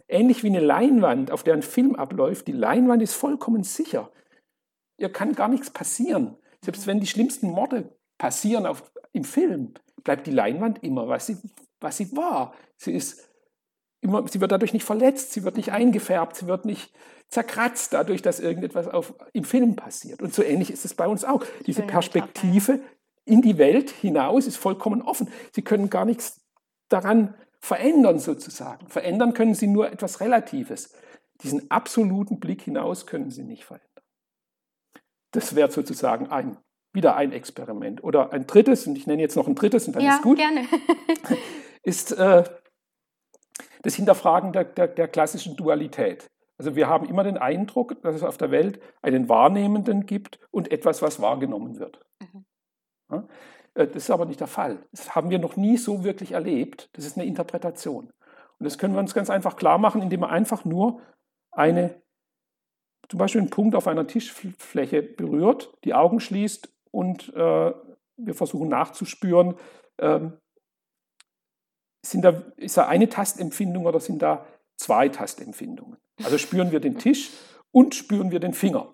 [0.07, 2.47] Ähnlich wie eine Leinwand, auf der ein Film abläuft.
[2.47, 4.11] Die Leinwand ist vollkommen sicher.
[4.97, 6.37] Ihr kann gar nichts passieren.
[6.63, 11.37] Selbst wenn die schlimmsten Morde passieren auf, im Film, bleibt die Leinwand immer, was sie,
[11.79, 12.53] was sie war.
[12.77, 13.27] Sie, ist
[14.01, 16.93] immer, sie wird dadurch nicht verletzt, sie wird nicht eingefärbt, sie wird nicht
[17.29, 20.21] zerkratzt dadurch, dass irgendetwas auf, im Film passiert.
[20.21, 21.43] Und so ähnlich ist es bei uns auch.
[21.65, 22.81] Diese Perspektive
[23.25, 25.29] in die Welt hinaus ist vollkommen offen.
[25.53, 26.41] Sie können gar nichts
[26.89, 28.87] daran verändern sozusagen.
[28.87, 30.93] Verändern können sie nur etwas Relatives.
[31.43, 33.87] Diesen absoluten Blick hinaus können sie nicht verändern.
[35.31, 36.57] Das wäre sozusagen ein,
[36.93, 38.03] wieder ein Experiment.
[38.03, 40.37] Oder ein drittes, und ich nenne jetzt noch ein drittes, und dann ja, ist gut,
[40.37, 40.65] gerne.
[41.83, 42.43] ist äh,
[43.83, 46.29] das Hinterfragen der, der, der klassischen Dualität.
[46.57, 50.71] Also wir haben immer den Eindruck, dass es auf der Welt einen Wahrnehmenden gibt und
[50.71, 52.01] etwas, was wahrgenommen wird.
[52.19, 52.45] Mhm.
[53.75, 54.79] Äh, das ist aber nicht der Fall.
[54.91, 56.89] Das haben wir noch nie so wirklich erlebt.
[56.93, 58.11] Das ist eine Interpretation.
[58.59, 61.01] Und das können wir uns ganz einfach klar machen, indem wir einfach nur
[61.51, 62.01] eine,
[63.07, 67.73] zum Beispiel einen Punkt auf einer Tischfläche berührt, die Augen schließt und äh,
[68.17, 69.55] wir versuchen nachzuspüren,
[69.99, 70.37] ähm,
[72.05, 74.45] sind da, ist da eine Tastempfindung oder sind da
[74.77, 75.97] zwei Tastempfindungen?
[76.23, 77.31] Also spüren wir den Tisch
[77.71, 78.93] und spüren wir den Finger.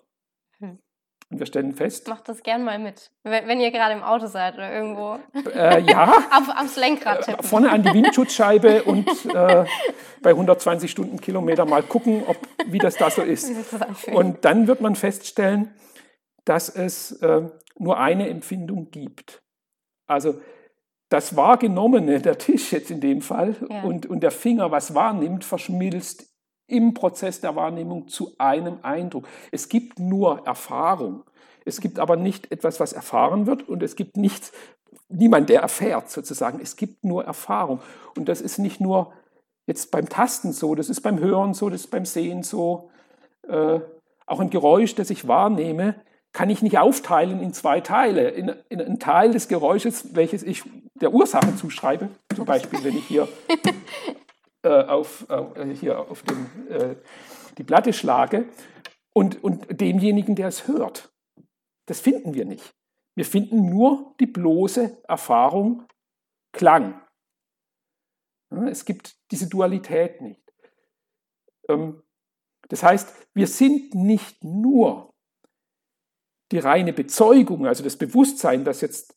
[1.28, 2.06] Und wir stellen fest.
[2.06, 5.18] Macht das gern mal mit, wenn, ihr gerade im Auto seid oder irgendwo.
[5.52, 6.04] Äh, ja.
[6.30, 7.42] Auf, aufs Lenkrad tippen.
[7.42, 9.64] Vorne an die Windschutzscheibe und äh,
[10.22, 12.36] bei 120 Stundenkilometer mal gucken, ob,
[12.66, 13.50] wie das da so ist.
[14.12, 15.74] Und dann wird man feststellen,
[16.44, 17.42] dass es äh,
[17.78, 19.42] nur eine Empfindung gibt.
[20.06, 20.40] Also
[21.08, 23.82] das Wahrgenommene, der Tisch jetzt in dem Fall, ja.
[23.82, 26.32] und, und der Finger, was wahrnimmt, verschmilzt
[26.66, 29.28] im Prozess der Wahrnehmung zu einem Eindruck.
[29.52, 31.22] Es gibt nur Erfahrung.
[31.64, 34.52] Es gibt aber nicht etwas, was erfahren wird und es gibt nichts,
[35.08, 36.60] niemand, der erfährt sozusagen.
[36.60, 37.80] Es gibt nur Erfahrung.
[38.16, 39.12] Und das ist nicht nur
[39.66, 42.90] jetzt beim Tasten so, das ist beim Hören so, das ist beim Sehen so.
[43.48, 43.80] Äh,
[44.26, 45.94] auch ein Geräusch, das ich wahrnehme,
[46.36, 48.28] kann ich nicht aufteilen in zwei Teile.
[48.28, 50.64] In, in einen Teil des Geräusches, welches ich
[51.00, 53.26] der Ursache zuschreibe, zum Beispiel, wenn ich hier
[54.62, 56.96] äh, auf, äh, hier auf dem, äh,
[57.56, 58.50] die Platte schlage
[59.14, 61.10] und, und demjenigen, der es hört.
[61.86, 62.74] Das finden wir nicht.
[63.14, 65.84] Wir finden nur die bloße Erfahrung
[66.52, 67.00] Klang.
[68.66, 70.42] Es gibt diese Dualität nicht.
[71.70, 72.02] Ähm,
[72.68, 75.15] das heißt, wir sind nicht nur
[76.52, 79.14] die reine Bezeugung, also das Bewusstsein, das jetzt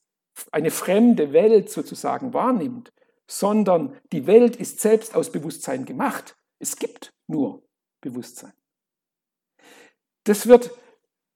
[0.52, 2.92] eine fremde Welt sozusagen wahrnimmt,
[3.28, 6.36] sondern die Welt ist selbst aus Bewusstsein gemacht.
[6.60, 7.64] Es gibt nur
[8.02, 8.54] Bewusstsein.
[10.24, 10.72] Das wird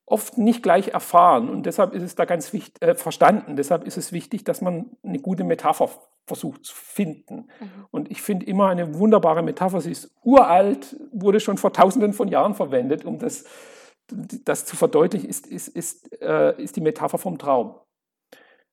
[0.06, 3.56] oft nicht gleich erfahren und deshalb ist es da ganz wichtig, äh, verstanden.
[3.56, 5.89] Deshalb ist es wichtig, dass man eine gute Metapher
[6.26, 7.48] versucht zu finden.
[7.60, 7.86] Mhm.
[7.91, 9.82] Und ich finde immer eine wunderbare Metapher.
[9.82, 13.46] Sie ist uralt, wurde schon vor Tausenden von Jahren verwendet, um das
[14.08, 17.80] das zu verdeutlichen, ist, ist, ist, äh, ist die Metapher vom Traum.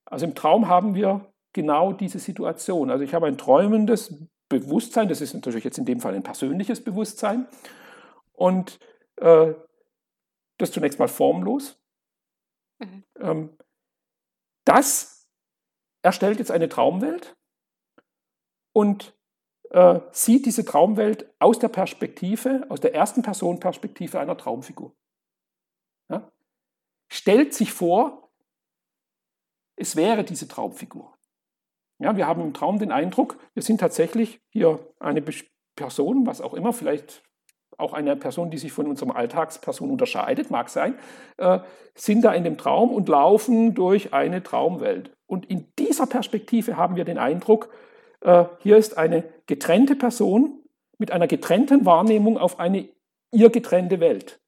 [0.05, 2.89] Also im Traum haben wir genau diese Situation.
[2.89, 6.83] Also ich habe ein träumendes Bewusstsein, das ist natürlich jetzt in dem Fall ein persönliches
[6.83, 7.47] Bewusstsein.
[8.33, 8.79] Und
[9.17, 9.53] äh,
[10.57, 11.81] das ist zunächst mal formlos.
[12.79, 13.03] Mhm.
[13.19, 13.57] Ähm,
[14.65, 15.29] das
[16.03, 17.35] erstellt jetzt eine Traumwelt
[18.73, 19.15] und
[19.69, 24.93] äh, sieht diese Traumwelt aus der Perspektive, aus der ersten Person Perspektive einer Traumfigur.
[27.13, 28.31] Stellt sich vor,
[29.75, 31.13] es wäre diese Traumfigur.
[31.99, 35.21] Ja, wir haben im Traum den Eindruck, wir sind tatsächlich hier eine
[35.75, 37.21] Person, was auch immer, vielleicht
[37.77, 40.97] auch eine Person, die sich von unserem Alltagsperson unterscheidet, mag sein,
[41.35, 41.59] äh,
[41.95, 45.11] sind da in dem Traum und laufen durch eine Traumwelt.
[45.27, 47.73] Und in dieser Perspektive haben wir den Eindruck,
[48.21, 50.63] äh, hier ist eine getrennte Person
[50.97, 52.87] mit einer getrennten Wahrnehmung auf eine
[53.33, 54.40] ihr getrennte Welt.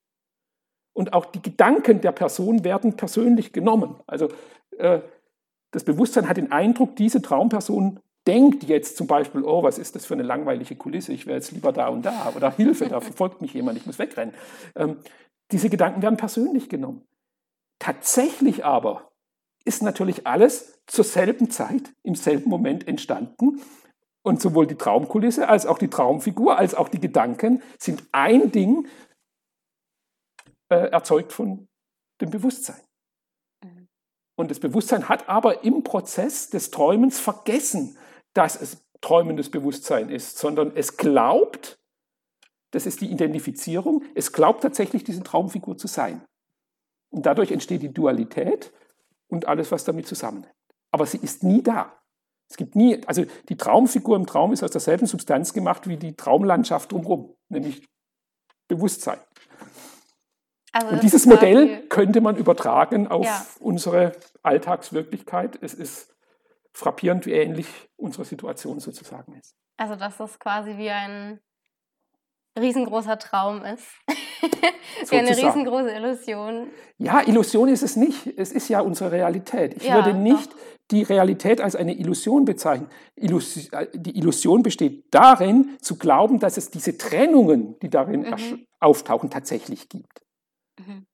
[0.94, 3.96] Und auch die Gedanken der Person werden persönlich genommen.
[4.06, 4.30] Also
[4.78, 5.00] äh,
[5.72, 10.06] das Bewusstsein hat den Eindruck, diese Traumperson denkt jetzt zum Beispiel, oh, was ist das
[10.06, 13.42] für eine langweilige Kulisse, ich wäre jetzt lieber da und da oder Hilfe, da verfolgt
[13.42, 14.34] mich jemand, ich muss wegrennen.
[14.76, 14.98] Ähm,
[15.52, 17.02] diese Gedanken werden persönlich genommen.
[17.80, 19.12] Tatsächlich aber
[19.66, 23.62] ist natürlich alles zur selben Zeit, im selben Moment entstanden.
[24.22, 28.88] Und sowohl die Traumkulisse als auch die Traumfigur als auch die Gedanken sind ein Ding
[30.74, 31.68] äh, erzeugt von
[32.22, 32.82] dem Bewusstsein.
[33.64, 33.88] Mhm.
[34.36, 37.98] Und das Bewusstsein hat aber im Prozess des Träumens vergessen,
[38.34, 41.78] dass es träumendes Bewusstsein ist, sondern es glaubt,
[42.72, 46.24] das ist die Identifizierung, es glaubt tatsächlich, diese Traumfigur zu sein.
[47.12, 48.74] Und dadurch entsteht die Dualität
[49.28, 50.56] und alles, was damit zusammenhängt.
[50.92, 52.00] Aber sie ist nie da.
[52.50, 56.16] Es gibt nie, also die Traumfigur im Traum ist aus derselben Substanz gemacht wie die
[56.16, 57.86] Traumlandschaft drumherum, nämlich
[58.68, 59.20] Bewusstsein.
[60.74, 63.46] Also und dieses Modell könnte man übertragen auf ja.
[63.60, 65.60] unsere Alltagswirklichkeit.
[65.62, 66.16] Es ist
[66.74, 69.56] frappierend, wie ähnlich unsere Situation sozusagen ist.
[69.78, 71.40] Also, dass das quasi wie ein
[72.60, 73.86] riesengroßer Traum ist.
[75.10, 76.68] wie eine riesengroße Illusion.
[76.98, 78.28] Ja, Illusion ist es nicht.
[78.38, 79.76] Es ist ja unsere Realität.
[79.76, 80.58] Ich ja, würde nicht doch.
[80.90, 82.90] die Realität als eine Illusion bezeichnen.
[83.16, 88.66] Illus die Illusion besteht darin, zu glauben, dass es diese Trennungen, die darin mhm.
[88.80, 90.23] auftauchen, tatsächlich gibt.
[90.80, 91.06] Mhm.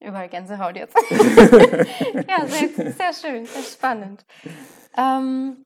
[0.00, 0.94] Überall Gänsehaut jetzt.
[1.10, 4.26] ja, sehr, sehr schön, sehr spannend.
[4.96, 5.64] Ähm,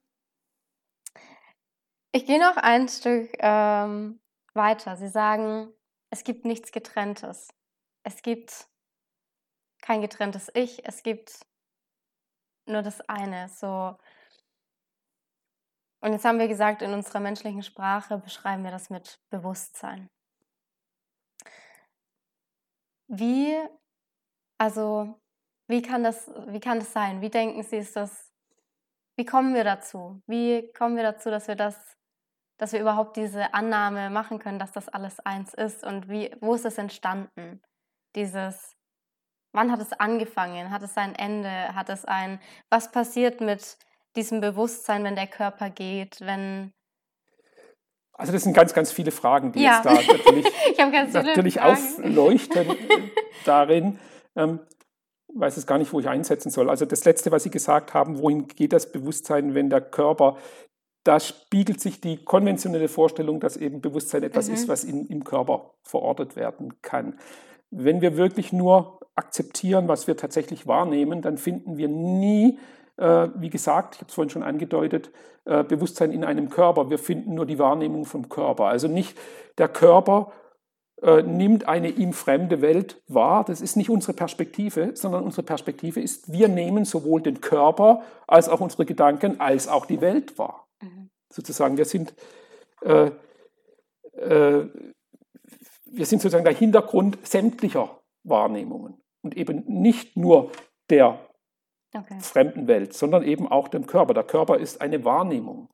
[2.12, 4.20] ich gehe noch ein Stück ähm,
[4.54, 4.96] weiter.
[4.96, 5.72] Sie sagen,
[6.10, 7.48] es gibt nichts Getrenntes.
[8.04, 8.68] Es gibt
[9.82, 11.40] kein getrenntes Ich, es gibt
[12.66, 13.48] nur das eine.
[13.48, 13.96] So.
[16.00, 20.08] Und jetzt haben wir gesagt, in unserer menschlichen Sprache beschreiben wir das mit Bewusstsein.
[23.12, 23.58] Wie,
[24.56, 25.20] also,
[25.66, 27.20] wie kann das, wie kann das sein?
[27.20, 28.32] Wie denken Sie, ist das,
[29.16, 30.22] wie kommen wir dazu?
[30.28, 31.76] Wie kommen wir dazu, dass wir das,
[32.56, 35.82] dass wir überhaupt diese Annahme machen können, dass das alles eins ist?
[35.82, 37.60] Und wie, wo ist es entstanden?
[38.14, 38.76] Dieses,
[39.50, 40.70] wann hat es angefangen?
[40.70, 41.74] Hat es ein Ende?
[41.74, 43.76] Hat es ein, was passiert mit
[44.14, 46.72] diesem Bewusstsein, wenn der Körper geht, wenn
[48.20, 49.76] also das sind ganz, ganz viele Fragen, die ja.
[49.76, 50.46] jetzt da natürlich,
[51.14, 52.66] natürlich aufleuchten
[53.46, 53.98] darin.
[54.36, 54.60] Ähm,
[55.34, 56.68] weiß es gar nicht, wo ich einsetzen soll.
[56.68, 60.36] Also das Letzte, was Sie gesagt haben, wohin geht das Bewusstsein, wenn der Körper,
[61.04, 64.54] da spiegelt sich die konventionelle Vorstellung, dass eben Bewusstsein etwas mhm.
[64.54, 67.18] ist, was in, im Körper verortet werden kann.
[67.70, 72.58] Wenn wir wirklich nur akzeptieren, was wir tatsächlich wahrnehmen, dann finden wir nie
[73.00, 75.10] wie gesagt, ich habe es vorhin schon angedeutet,
[75.46, 76.90] äh, Bewusstsein in einem Körper.
[76.90, 78.66] Wir finden nur die Wahrnehmung vom Körper.
[78.66, 79.18] Also nicht
[79.56, 80.32] der Körper
[81.02, 83.44] äh, nimmt eine ihm fremde Welt wahr.
[83.44, 88.50] Das ist nicht unsere Perspektive, sondern unsere Perspektive ist, wir nehmen sowohl den Körper als
[88.50, 90.68] auch unsere Gedanken als auch die Welt wahr.
[90.82, 91.08] Mhm.
[91.32, 92.14] Sozusagen, wir sind,
[92.82, 93.10] äh,
[94.12, 94.68] äh,
[95.86, 100.52] wir sind sozusagen der Hintergrund sämtlicher Wahrnehmungen und eben nicht nur
[100.90, 101.18] der
[101.94, 102.18] okay.
[102.20, 104.14] fremden Welt, sondern eben auch dem Körper.
[104.14, 105.68] Der Körper ist eine Wahrnehmung.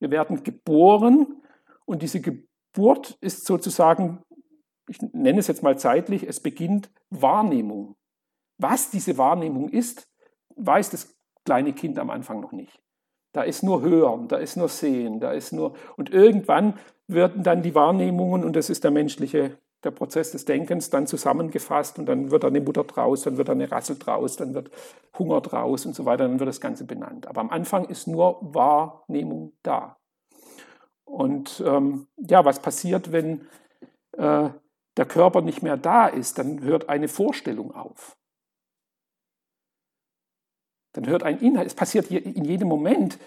[0.00, 1.42] Wir werden geboren
[1.84, 4.22] und diese Geburt ist sozusagen,
[4.88, 7.96] ich nenne es jetzt mal zeitlich, es beginnt Wahrnehmung.
[8.58, 10.08] Was diese Wahrnehmung ist,
[10.56, 12.82] weiß das kleine Kind am Anfang noch nicht.
[13.32, 15.74] Da ist nur Hören, da ist nur Sehen, da ist nur.
[15.96, 20.90] Und irgendwann werden dann die Wahrnehmungen, und das ist der menschliche der Prozess des Denkens
[20.90, 24.70] dann zusammengefasst und dann wird eine Mutter draus, dann wird eine Rassel draus, dann wird
[25.18, 27.26] Hunger draus und so weiter, dann wird das Ganze benannt.
[27.26, 29.96] Aber am Anfang ist nur Wahrnehmung da.
[31.04, 33.46] Und ähm, ja, was passiert, wenn
[34.12, 34.50] äh,
[34.96, 38.16] der Körper nicht mehr da ist, dann hört eine Vorstellung auf.
[40.92, 43.18] Dann hört ein Inhalt, es passiert in jedem Moment,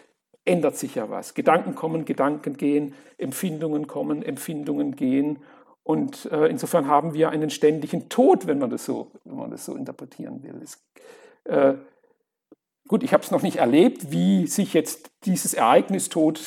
[0.44, 1.36] ändert sich ja was.
[1.36, 5.40] Gedanken kommen, Gedanken gehen, Empfindungen kommen, Empfindungen gehen.
[5.84, 9.66] Und äh, insofern haben wir einen ständigen Tod, wenn man das so, wenn man das
[9.66, 10.62] so interpretieren will.
[10.62, 10.84] Es,
[11.46, 11.76] äh,
[12.88, 16.42] gut, ich habe es noch nicht erlebt, wie sich jetzt dieses Ereignis Tod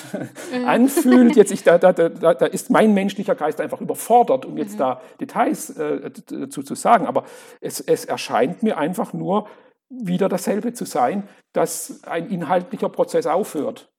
[0.53, 0.65] mhm.
[0.67, 1.37] anfühlt.
[1.37, 4.79] Jetzt ich, da, da, da, da, ist mein menschlicher Geist einfach überfordert, um jetzt mhm.
[4.79, 7.07] da Details äh, dazu zu sagen.
[7.07, 7.25] Aber
[7.61, 9.49] es, es erscheint mir einfach nur
[9.89, 13.91] wieder dasselbe zu sein, dass ein inhaltlicher Prozess aufhört.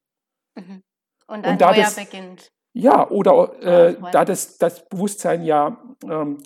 [0.56, 0.84] Mhm.
[1.28, 2.52] Und ein Und neuer das, beginnt.
[2.74, 5.78] Ja, oder äh, da das, das Bewusstsein ja
[6.10, 6.42] ähm,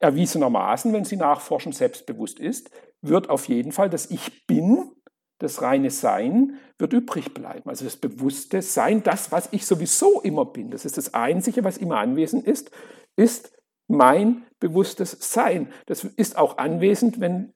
[0.00, 4.90] erwiesenermaßen, wenn Sie nachforschen, selbstbewusst ist, wird auf jeden Fall das Ich bin,
[5.38, 7.68] das reine Sein, wird übrig bleiben.
[7.68, 11.78] Also das bewusste Sein, das, was ich sowieso immer bin, das ist das Einzige, was
[11.78, 12.70] immer anwesend ist,
[13.16, 13.52] ist
[13.86, 15.72] mein bewusstes Sein.
[15.86, 17.52] Das ist auch anwesend, wenn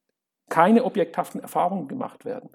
[0.49, 2.51] keine objekthaften Erfahrungen gemacht werden.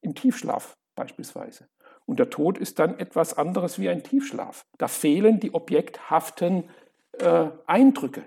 [0.00, 1.68] Im Tiefschlaf beispielsweise.
[2.06, 4.66] Und der Tod ist dann etwas anderes wie ein Tiefschlaf.
[4.78, 6.68] Da fehlen die objekthaften
[7.12, 8.24] äh, Eindrücke.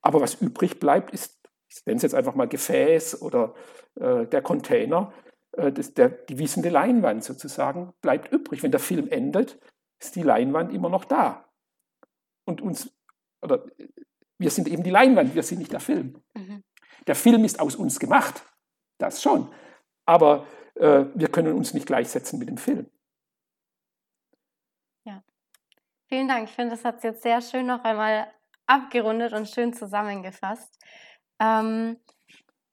[0.00, 1.38] Aber was übrig bleibt, ist,
[1.68, 3.54] ich nenne es jetzt einfach mal Gefäß oder
[3.96, 5.12] äh, der Container,
[5.52, 8.62] äh, das, der, die wissende Leinwand sozusagen bleibt übrig.
[8.62, 9.58] Wenn der Film endet,
[9.98, 11.44] ist die Leinwand immer noch da.
[12.44, 12.92] Und uns,
[13.42, 13.64] oder
[14.38, 16.22] wir sind eben die Leinwand, wir sind nicht der Film.
[16.34, 16.62] Mhm.
[17.06, 18.42] Der Film ist aus uns gemacht,
[18.98, 19.48] das schon.
[20.06, 22.86] Aber äh, wir können uns nicht gleichsetzen mit dem Film.
[26.12, 26.48] Vielen Dank.
[26.48, 28.26] Ich finde, das hat es jetzt sehr schön noch einmal
[28.66, 30.76] abgerundet und schön zusammengefasst.
[31.40, 31.98] Ähm,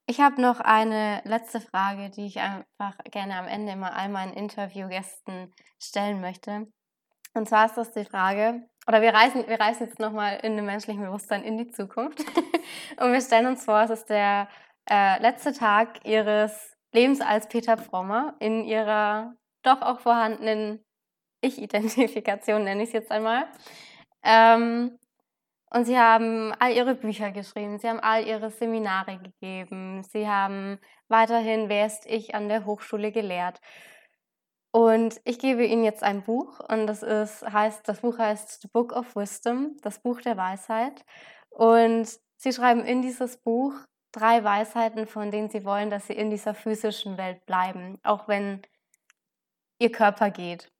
[0.07, 4.33] ich habe noch eine letzte Frage, die ich einfach gerne am Ende immer all meinen
[4.33, 6.65] Interviewgästen stellen möchte.
[7.35, 10.65] Und zwar ist das die Frage, oder wir reisen, wir reisen jetzt nochmal in dem
[10.65, 12.19] menschlichen Bewusstsein in die Zukunft.
[12.99, 14.47] und wir stellen uns vor, es ist der
[14.89, 20.83] äh, letzte Tag Ihres Lebens als Peter Frommer in Ihrer doch auch vorhandenen
[21.41, 23.47] ich-Identifikation nenne ich es jetzt einmal.
[24.23, 24.97] Ähm,
[25.69, 30.79] und sie haben all ihre Bücher geschrieben, sie haben all ihre Seminare gegeben, sie haben
[31.09, 33.59] weiterhin Wer ist ich an der Hochschule gelehrt.
[34.71, 38.67] Und ich gebe Ihnen jetzt ein Buch und das ist, heißt, das Buch heißt The
[38.67, 41.03] Book of Wisdom, das Buch der Weisheit.
[41.49, 42.07] Und
[42.37, 43.73] Sie schreiben in dieses Buch
[44.11, 48.61] drei Weisheiten, von denen Sie wollen, dass Sie in dieser physischen Welt bleiben, auch wenn
[49.79, 50.71] Ihr Körper geht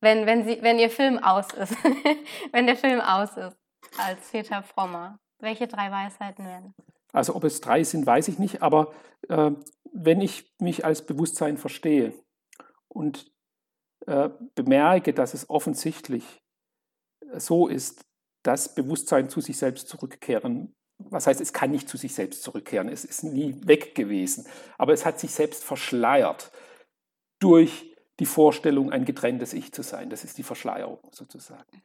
[0.00, 1.74] wenn, wenn, sie, wenn ihr Film aus ist,
[2.52, 3.56] wenn der Film aus ist,
[3.98, 6.74] als Peter Frommer, welche drei Weisheiten werden?
[7.12, 8.92] Also ob es drei sind, weiß ich nicht, aber
[9.28, 9.50] äh,
[9.92, 12.14] wenn ich mich als Bewusstsein verstehe
[12.88, 13.30] und
[14.06, 16.40] äh, bemerke, dass es offensichtlich
[17.36, 18.06] so ist,
[18.42, 22.88] dass Bewusstsein zu sich selbst zurückkehren, was heißt, es kann nicht zu sich selbst zurückkehren,
[22.88, 24.46] es ist nie weg gewesen,
[24.78, 26.52] aber es hat sich selbst verschleiert
[27.40, 27.89] durch
[28.20, 30.10] die Vorstellung, ein getrenntes Ich zu sein.
[30.10, 31.82] Das ist die Verschleierung sozusagen.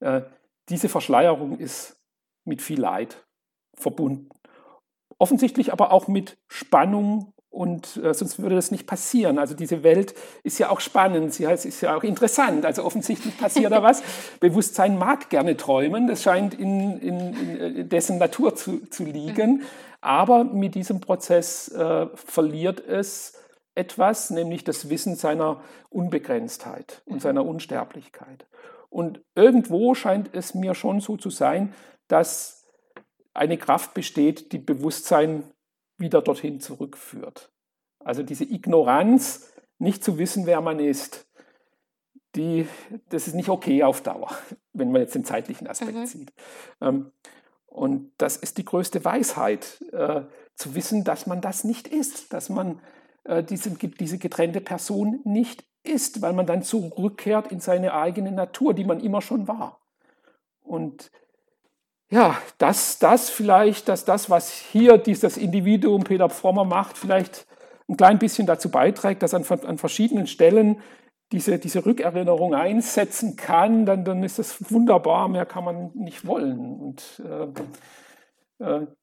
[0.00, 0.22] Äh,
[0.68, 1.96] diese Verschleierung ist
[2.44, 3.24] mit viel Leid
[3.74, 4.28] verbunden.
[5.18, 9.38] Offensichtlich aber auch mit Spannung und äh, sonst würde das nicht passieren.
[9.38, 12.66] Also diese Welt ist ja auch spannend, sie heißt, ist ja auch interessant.
[12.66, 14.02] Also offensichtlich passiert da was.
[14.40, 19.62] Bewusstsein mag gerne träumen, das scheint in, in, in äh, dessen Natur zu, zu liegen.
[20.00, 23.32] Aber mit diesem Prozess äh, verliert es
[23.78, 27.20] etwas, nämlich das Wissen seiner Unbegrenztheit und mhm.
[27.20, 28.46] seiner Unsterblichkeit.
[28.90, 31.74] Und irgendwo scheint es mir schon so zu sein,
[32.08, 32.66] dass
[33.34, 35.44] eine Kraft besteht, die Bewusstsein
[35.96, 37.52] wieder dorthin zurückführt.
[38.00, 41.28] Also diese Ignoranz, nicht zu wissen, wer man ist,
[42.34, 42.66] die,
[43.10, 44.30] das ist nicht okay auf Dauer,
[44.72, 46.06] wenn man jetzt den zeitlichen Aspekt mhm.
[46.06, 46.32] sieht.
[46.80, 47.12] Ähm,
[47.66, 50.22] und das ist die größte Weisheit, äh,
[50.56, 52.80] zu wissen, dass man das nicht ist, dass man
[53.42, 58.84] diese, diese getrennte Person nicht ist, weil man dann zurückkehrt in seine eigene Natur, die
[58.84, 59.80] man immer schon war.
[60.60, 61.10] Und
[62.10, 67.46] ja, dass das vielleicht, dass das, was hier dieses Individuum Peter Frommer macht, vielleicht
[67.88, 70.80] ein klein bisschen dazu beiträgt, dass an, an verschiedenen Stellen
[71.32, 76.80] diese, diese Rückerinnerung einsetzen kann, dann, dann ist das wunderbar, mehr kann man nicht wollen.
[76.80, 77.48] Und äh, äh,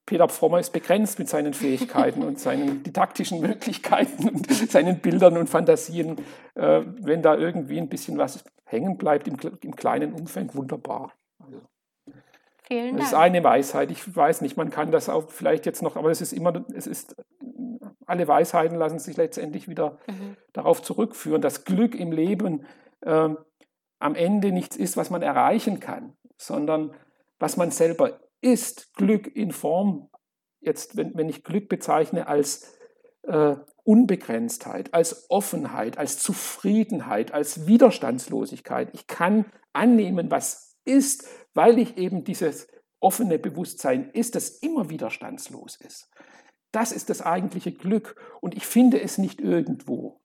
[0.06, 5.49] Peter Frommer ist begrenzt mit seinen Fähigkeiten und seinen didaktischen Möglichkeiten und seinen Bildern und
[5.49, 6.18] Fantasien.
[6.56, 11.14] Äh, wenn da irgendwie ein bisschen was hängen bleibt im, im kleinen Umfang, wunderbar.
[11.39, 11.62] Also,
[12.68, 12.97] Vielen Dank.
[12.97, 13.91] Das ist eine Weisheit.
[13.91, 16.88] Ich weiß nicht, man kann das auch vielleicht jetzt noch, aber es ist immer, es
[16.88, 17.16] ist,
[18.06, 20.36] alle Weisheiten lassen sich letztendlich wieder mhm.
[20.51, 22.66] darauf zurückführen, dass Glück im Leben
[23.01, 23.30] äh,
[23.99, 26.93] am Ende nichts ist, was man erreichen kann, sondern
[27.39, 30.12] was man selber ist Glück in Form,
[30.60, 32.78] jetzt wenn, wenn ich Glück bezeichne als
[33.24, 38.89] äh, Unbegrenztheit, als Offenheit, als Zufriedenheit, als Widerstandslosigkeit.
[38.93, 42.68] Ich kann annehmen, was ist, weil ich eben dieses
[43.00, 46.12] offene Bewusstsein ist, das immer widerstandslos ist.
[46.72, 50.22] Das ist das eigentliche Glück und ich finde es nicht irgendwo.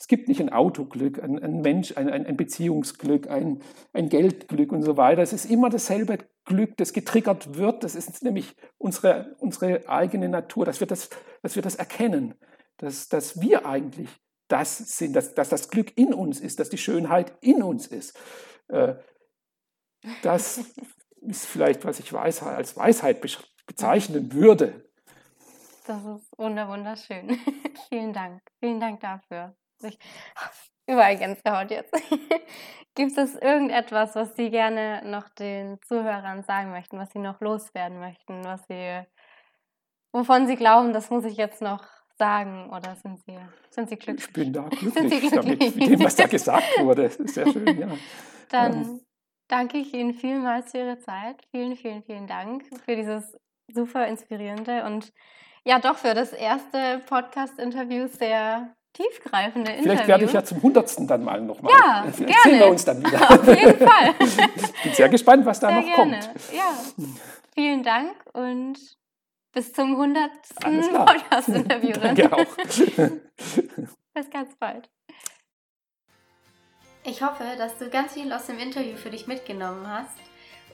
[0.00, 3.60] Es gibt nicht ein Autoglück, ein, ein Mensch, ein, ein, Beziehungsglück, ein,
[3.92, 5.22] ein Geldglück und so weiter.
[5.22, 7.82] Es ist immer dasselbe Glück, das getriggert wird.
[7.82, 11.10] Das ist nämlich unsere, unsere eigene Natur, dass wir das,
[11.42, 12.34] dass wir das erkennen,
[12.76, 14.08] dass, dass wir eigentlich
[14.46, 18.16] das sind, dass, dass das Glück in uns ist, dass die Schönheit in uns ist.
[18.68, 18.94] Äh,
[20.22, 20.60] das
[21.22, 23.20] ist vielleicht, was ich Weisheit, als Weisheit
[23.66, 24.88] bezeichnen würde.
[25.86, 27.38] Das ist wunderschön.
[27.88, 28.42] Vielen Dank.
[28.60, 29.57] Vielen Dank dafür.
[29.82, 29.98] Ich,
[30.86, 31.92] überall Gänsehaut jetzt.
[32.94, 38.00] Gibt es irgendetwas, was Sie gerne noch den Zuhörern sagen möchten, was Sie noch loswerden
[38.00, 39.02] möchten, was Sie,
[40.12, 41.84] wovon Sie glauben, das muss ich jetzt noch
[42.18, 43.38] sagen oder sind Sie,
[43.70, 44.26] sind Sie glücklich?
[44.26, 45.30] Ich bin da glücklich, glücklich?
[45.30, 47.08] Damit, mit dem, was da gesagt wurde.
[47.10, 47.88] Sehr schön, ja.
[48.50, 49.00] Dann ähm.
[49.46, 51.40] danke ich Ihnen vielmals für Ihre Zeit.
[51.52, 53.36] Vielen, vielen, vielen Dank für dieses
[53.68, 55.12] super inspirierende und
[55.64, 59.90] ja doch für das erste Podcast-Interview sehr tiefgreifende Interview.
[59.90, 61.72] Vielleicht werde ich ja zum hundertsten dann mal nochmal.
[61.72, 62.58] Ja, Erzählen gerne.
[62.58, 63.30] wir uns dann wieder.
[63.30, 64.14] Auf jeden Fall.
[64.18, 64.36] Ich
[64.82, 66.18] bin sehr gespannt, was da sehr noch gerne.
[66.20, 66.52] kommt.
[66.52, 66.74] Ja,
[67.54, 68.78] vielen Dank und
[69.52, 71.92] bis zum hundertsten Podcast-Interview.
[72.02, 72.38] Danke auch.
[74.14, 74.88] bis ganz bald.
[77.04, 80.16] Ich hoffe, dass du ganz viel aus dem Interview für dich mitgenommen hast.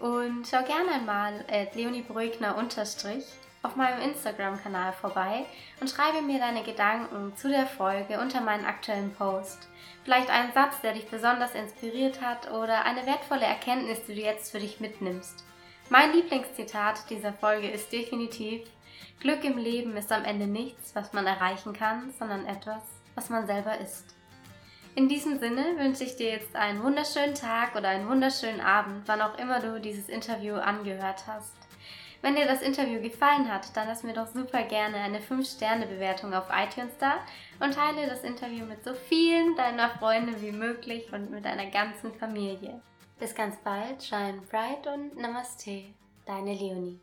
[0.00, 3.24] Und schau gerne einmal at Leonie Brögner unterstrich
[3.64, 5.46] auf meinem Instagram-Kanal vorbei
[5.80, 9.68] und schreibe mir deine Gedanken zu der Folge unter meinen aktuellen Post.
[10.04, 14.52] Vielleicht einen Satz, der dich besonders inspiriert hat oder eine wertvolle Erkenntnis, die du jetzt
[14.52, 15.44] für dich mitnimmst.
[15.88, 18.62] Mein Lieblingszitat dieser Folge ist definitiv,
[19.20, 22.82] Glück im Leben ist am Ende nichts, was man erreichen kann, sondern etwas,
[23.14, 24.14] was man selber ist.
[24.94, 29.22] In diesem Sinne wünsche ich dir jetzt einen wunderschönen Tag oder einen wunderschönen Abend, wann
[29.22, 31.63] auch immer du dieses Interview angehört hast.
[32.24, 36.46] Wenn dir das Interview gefallen hat, dann lass mir doch super gerne eine 5-Sterne-Bewertung auf
[36.48, 37.16] iTunes da
[37.60, 42.14] und teile das Interview mit so vielen deiner Freunde wie möglich und mit deiner ganzen
[42.14, 42.80] Familie.
[43.18, 45.84] Bis ganz bald, shine bright und Namaste,
[46.24, 46.98] deine Leonie.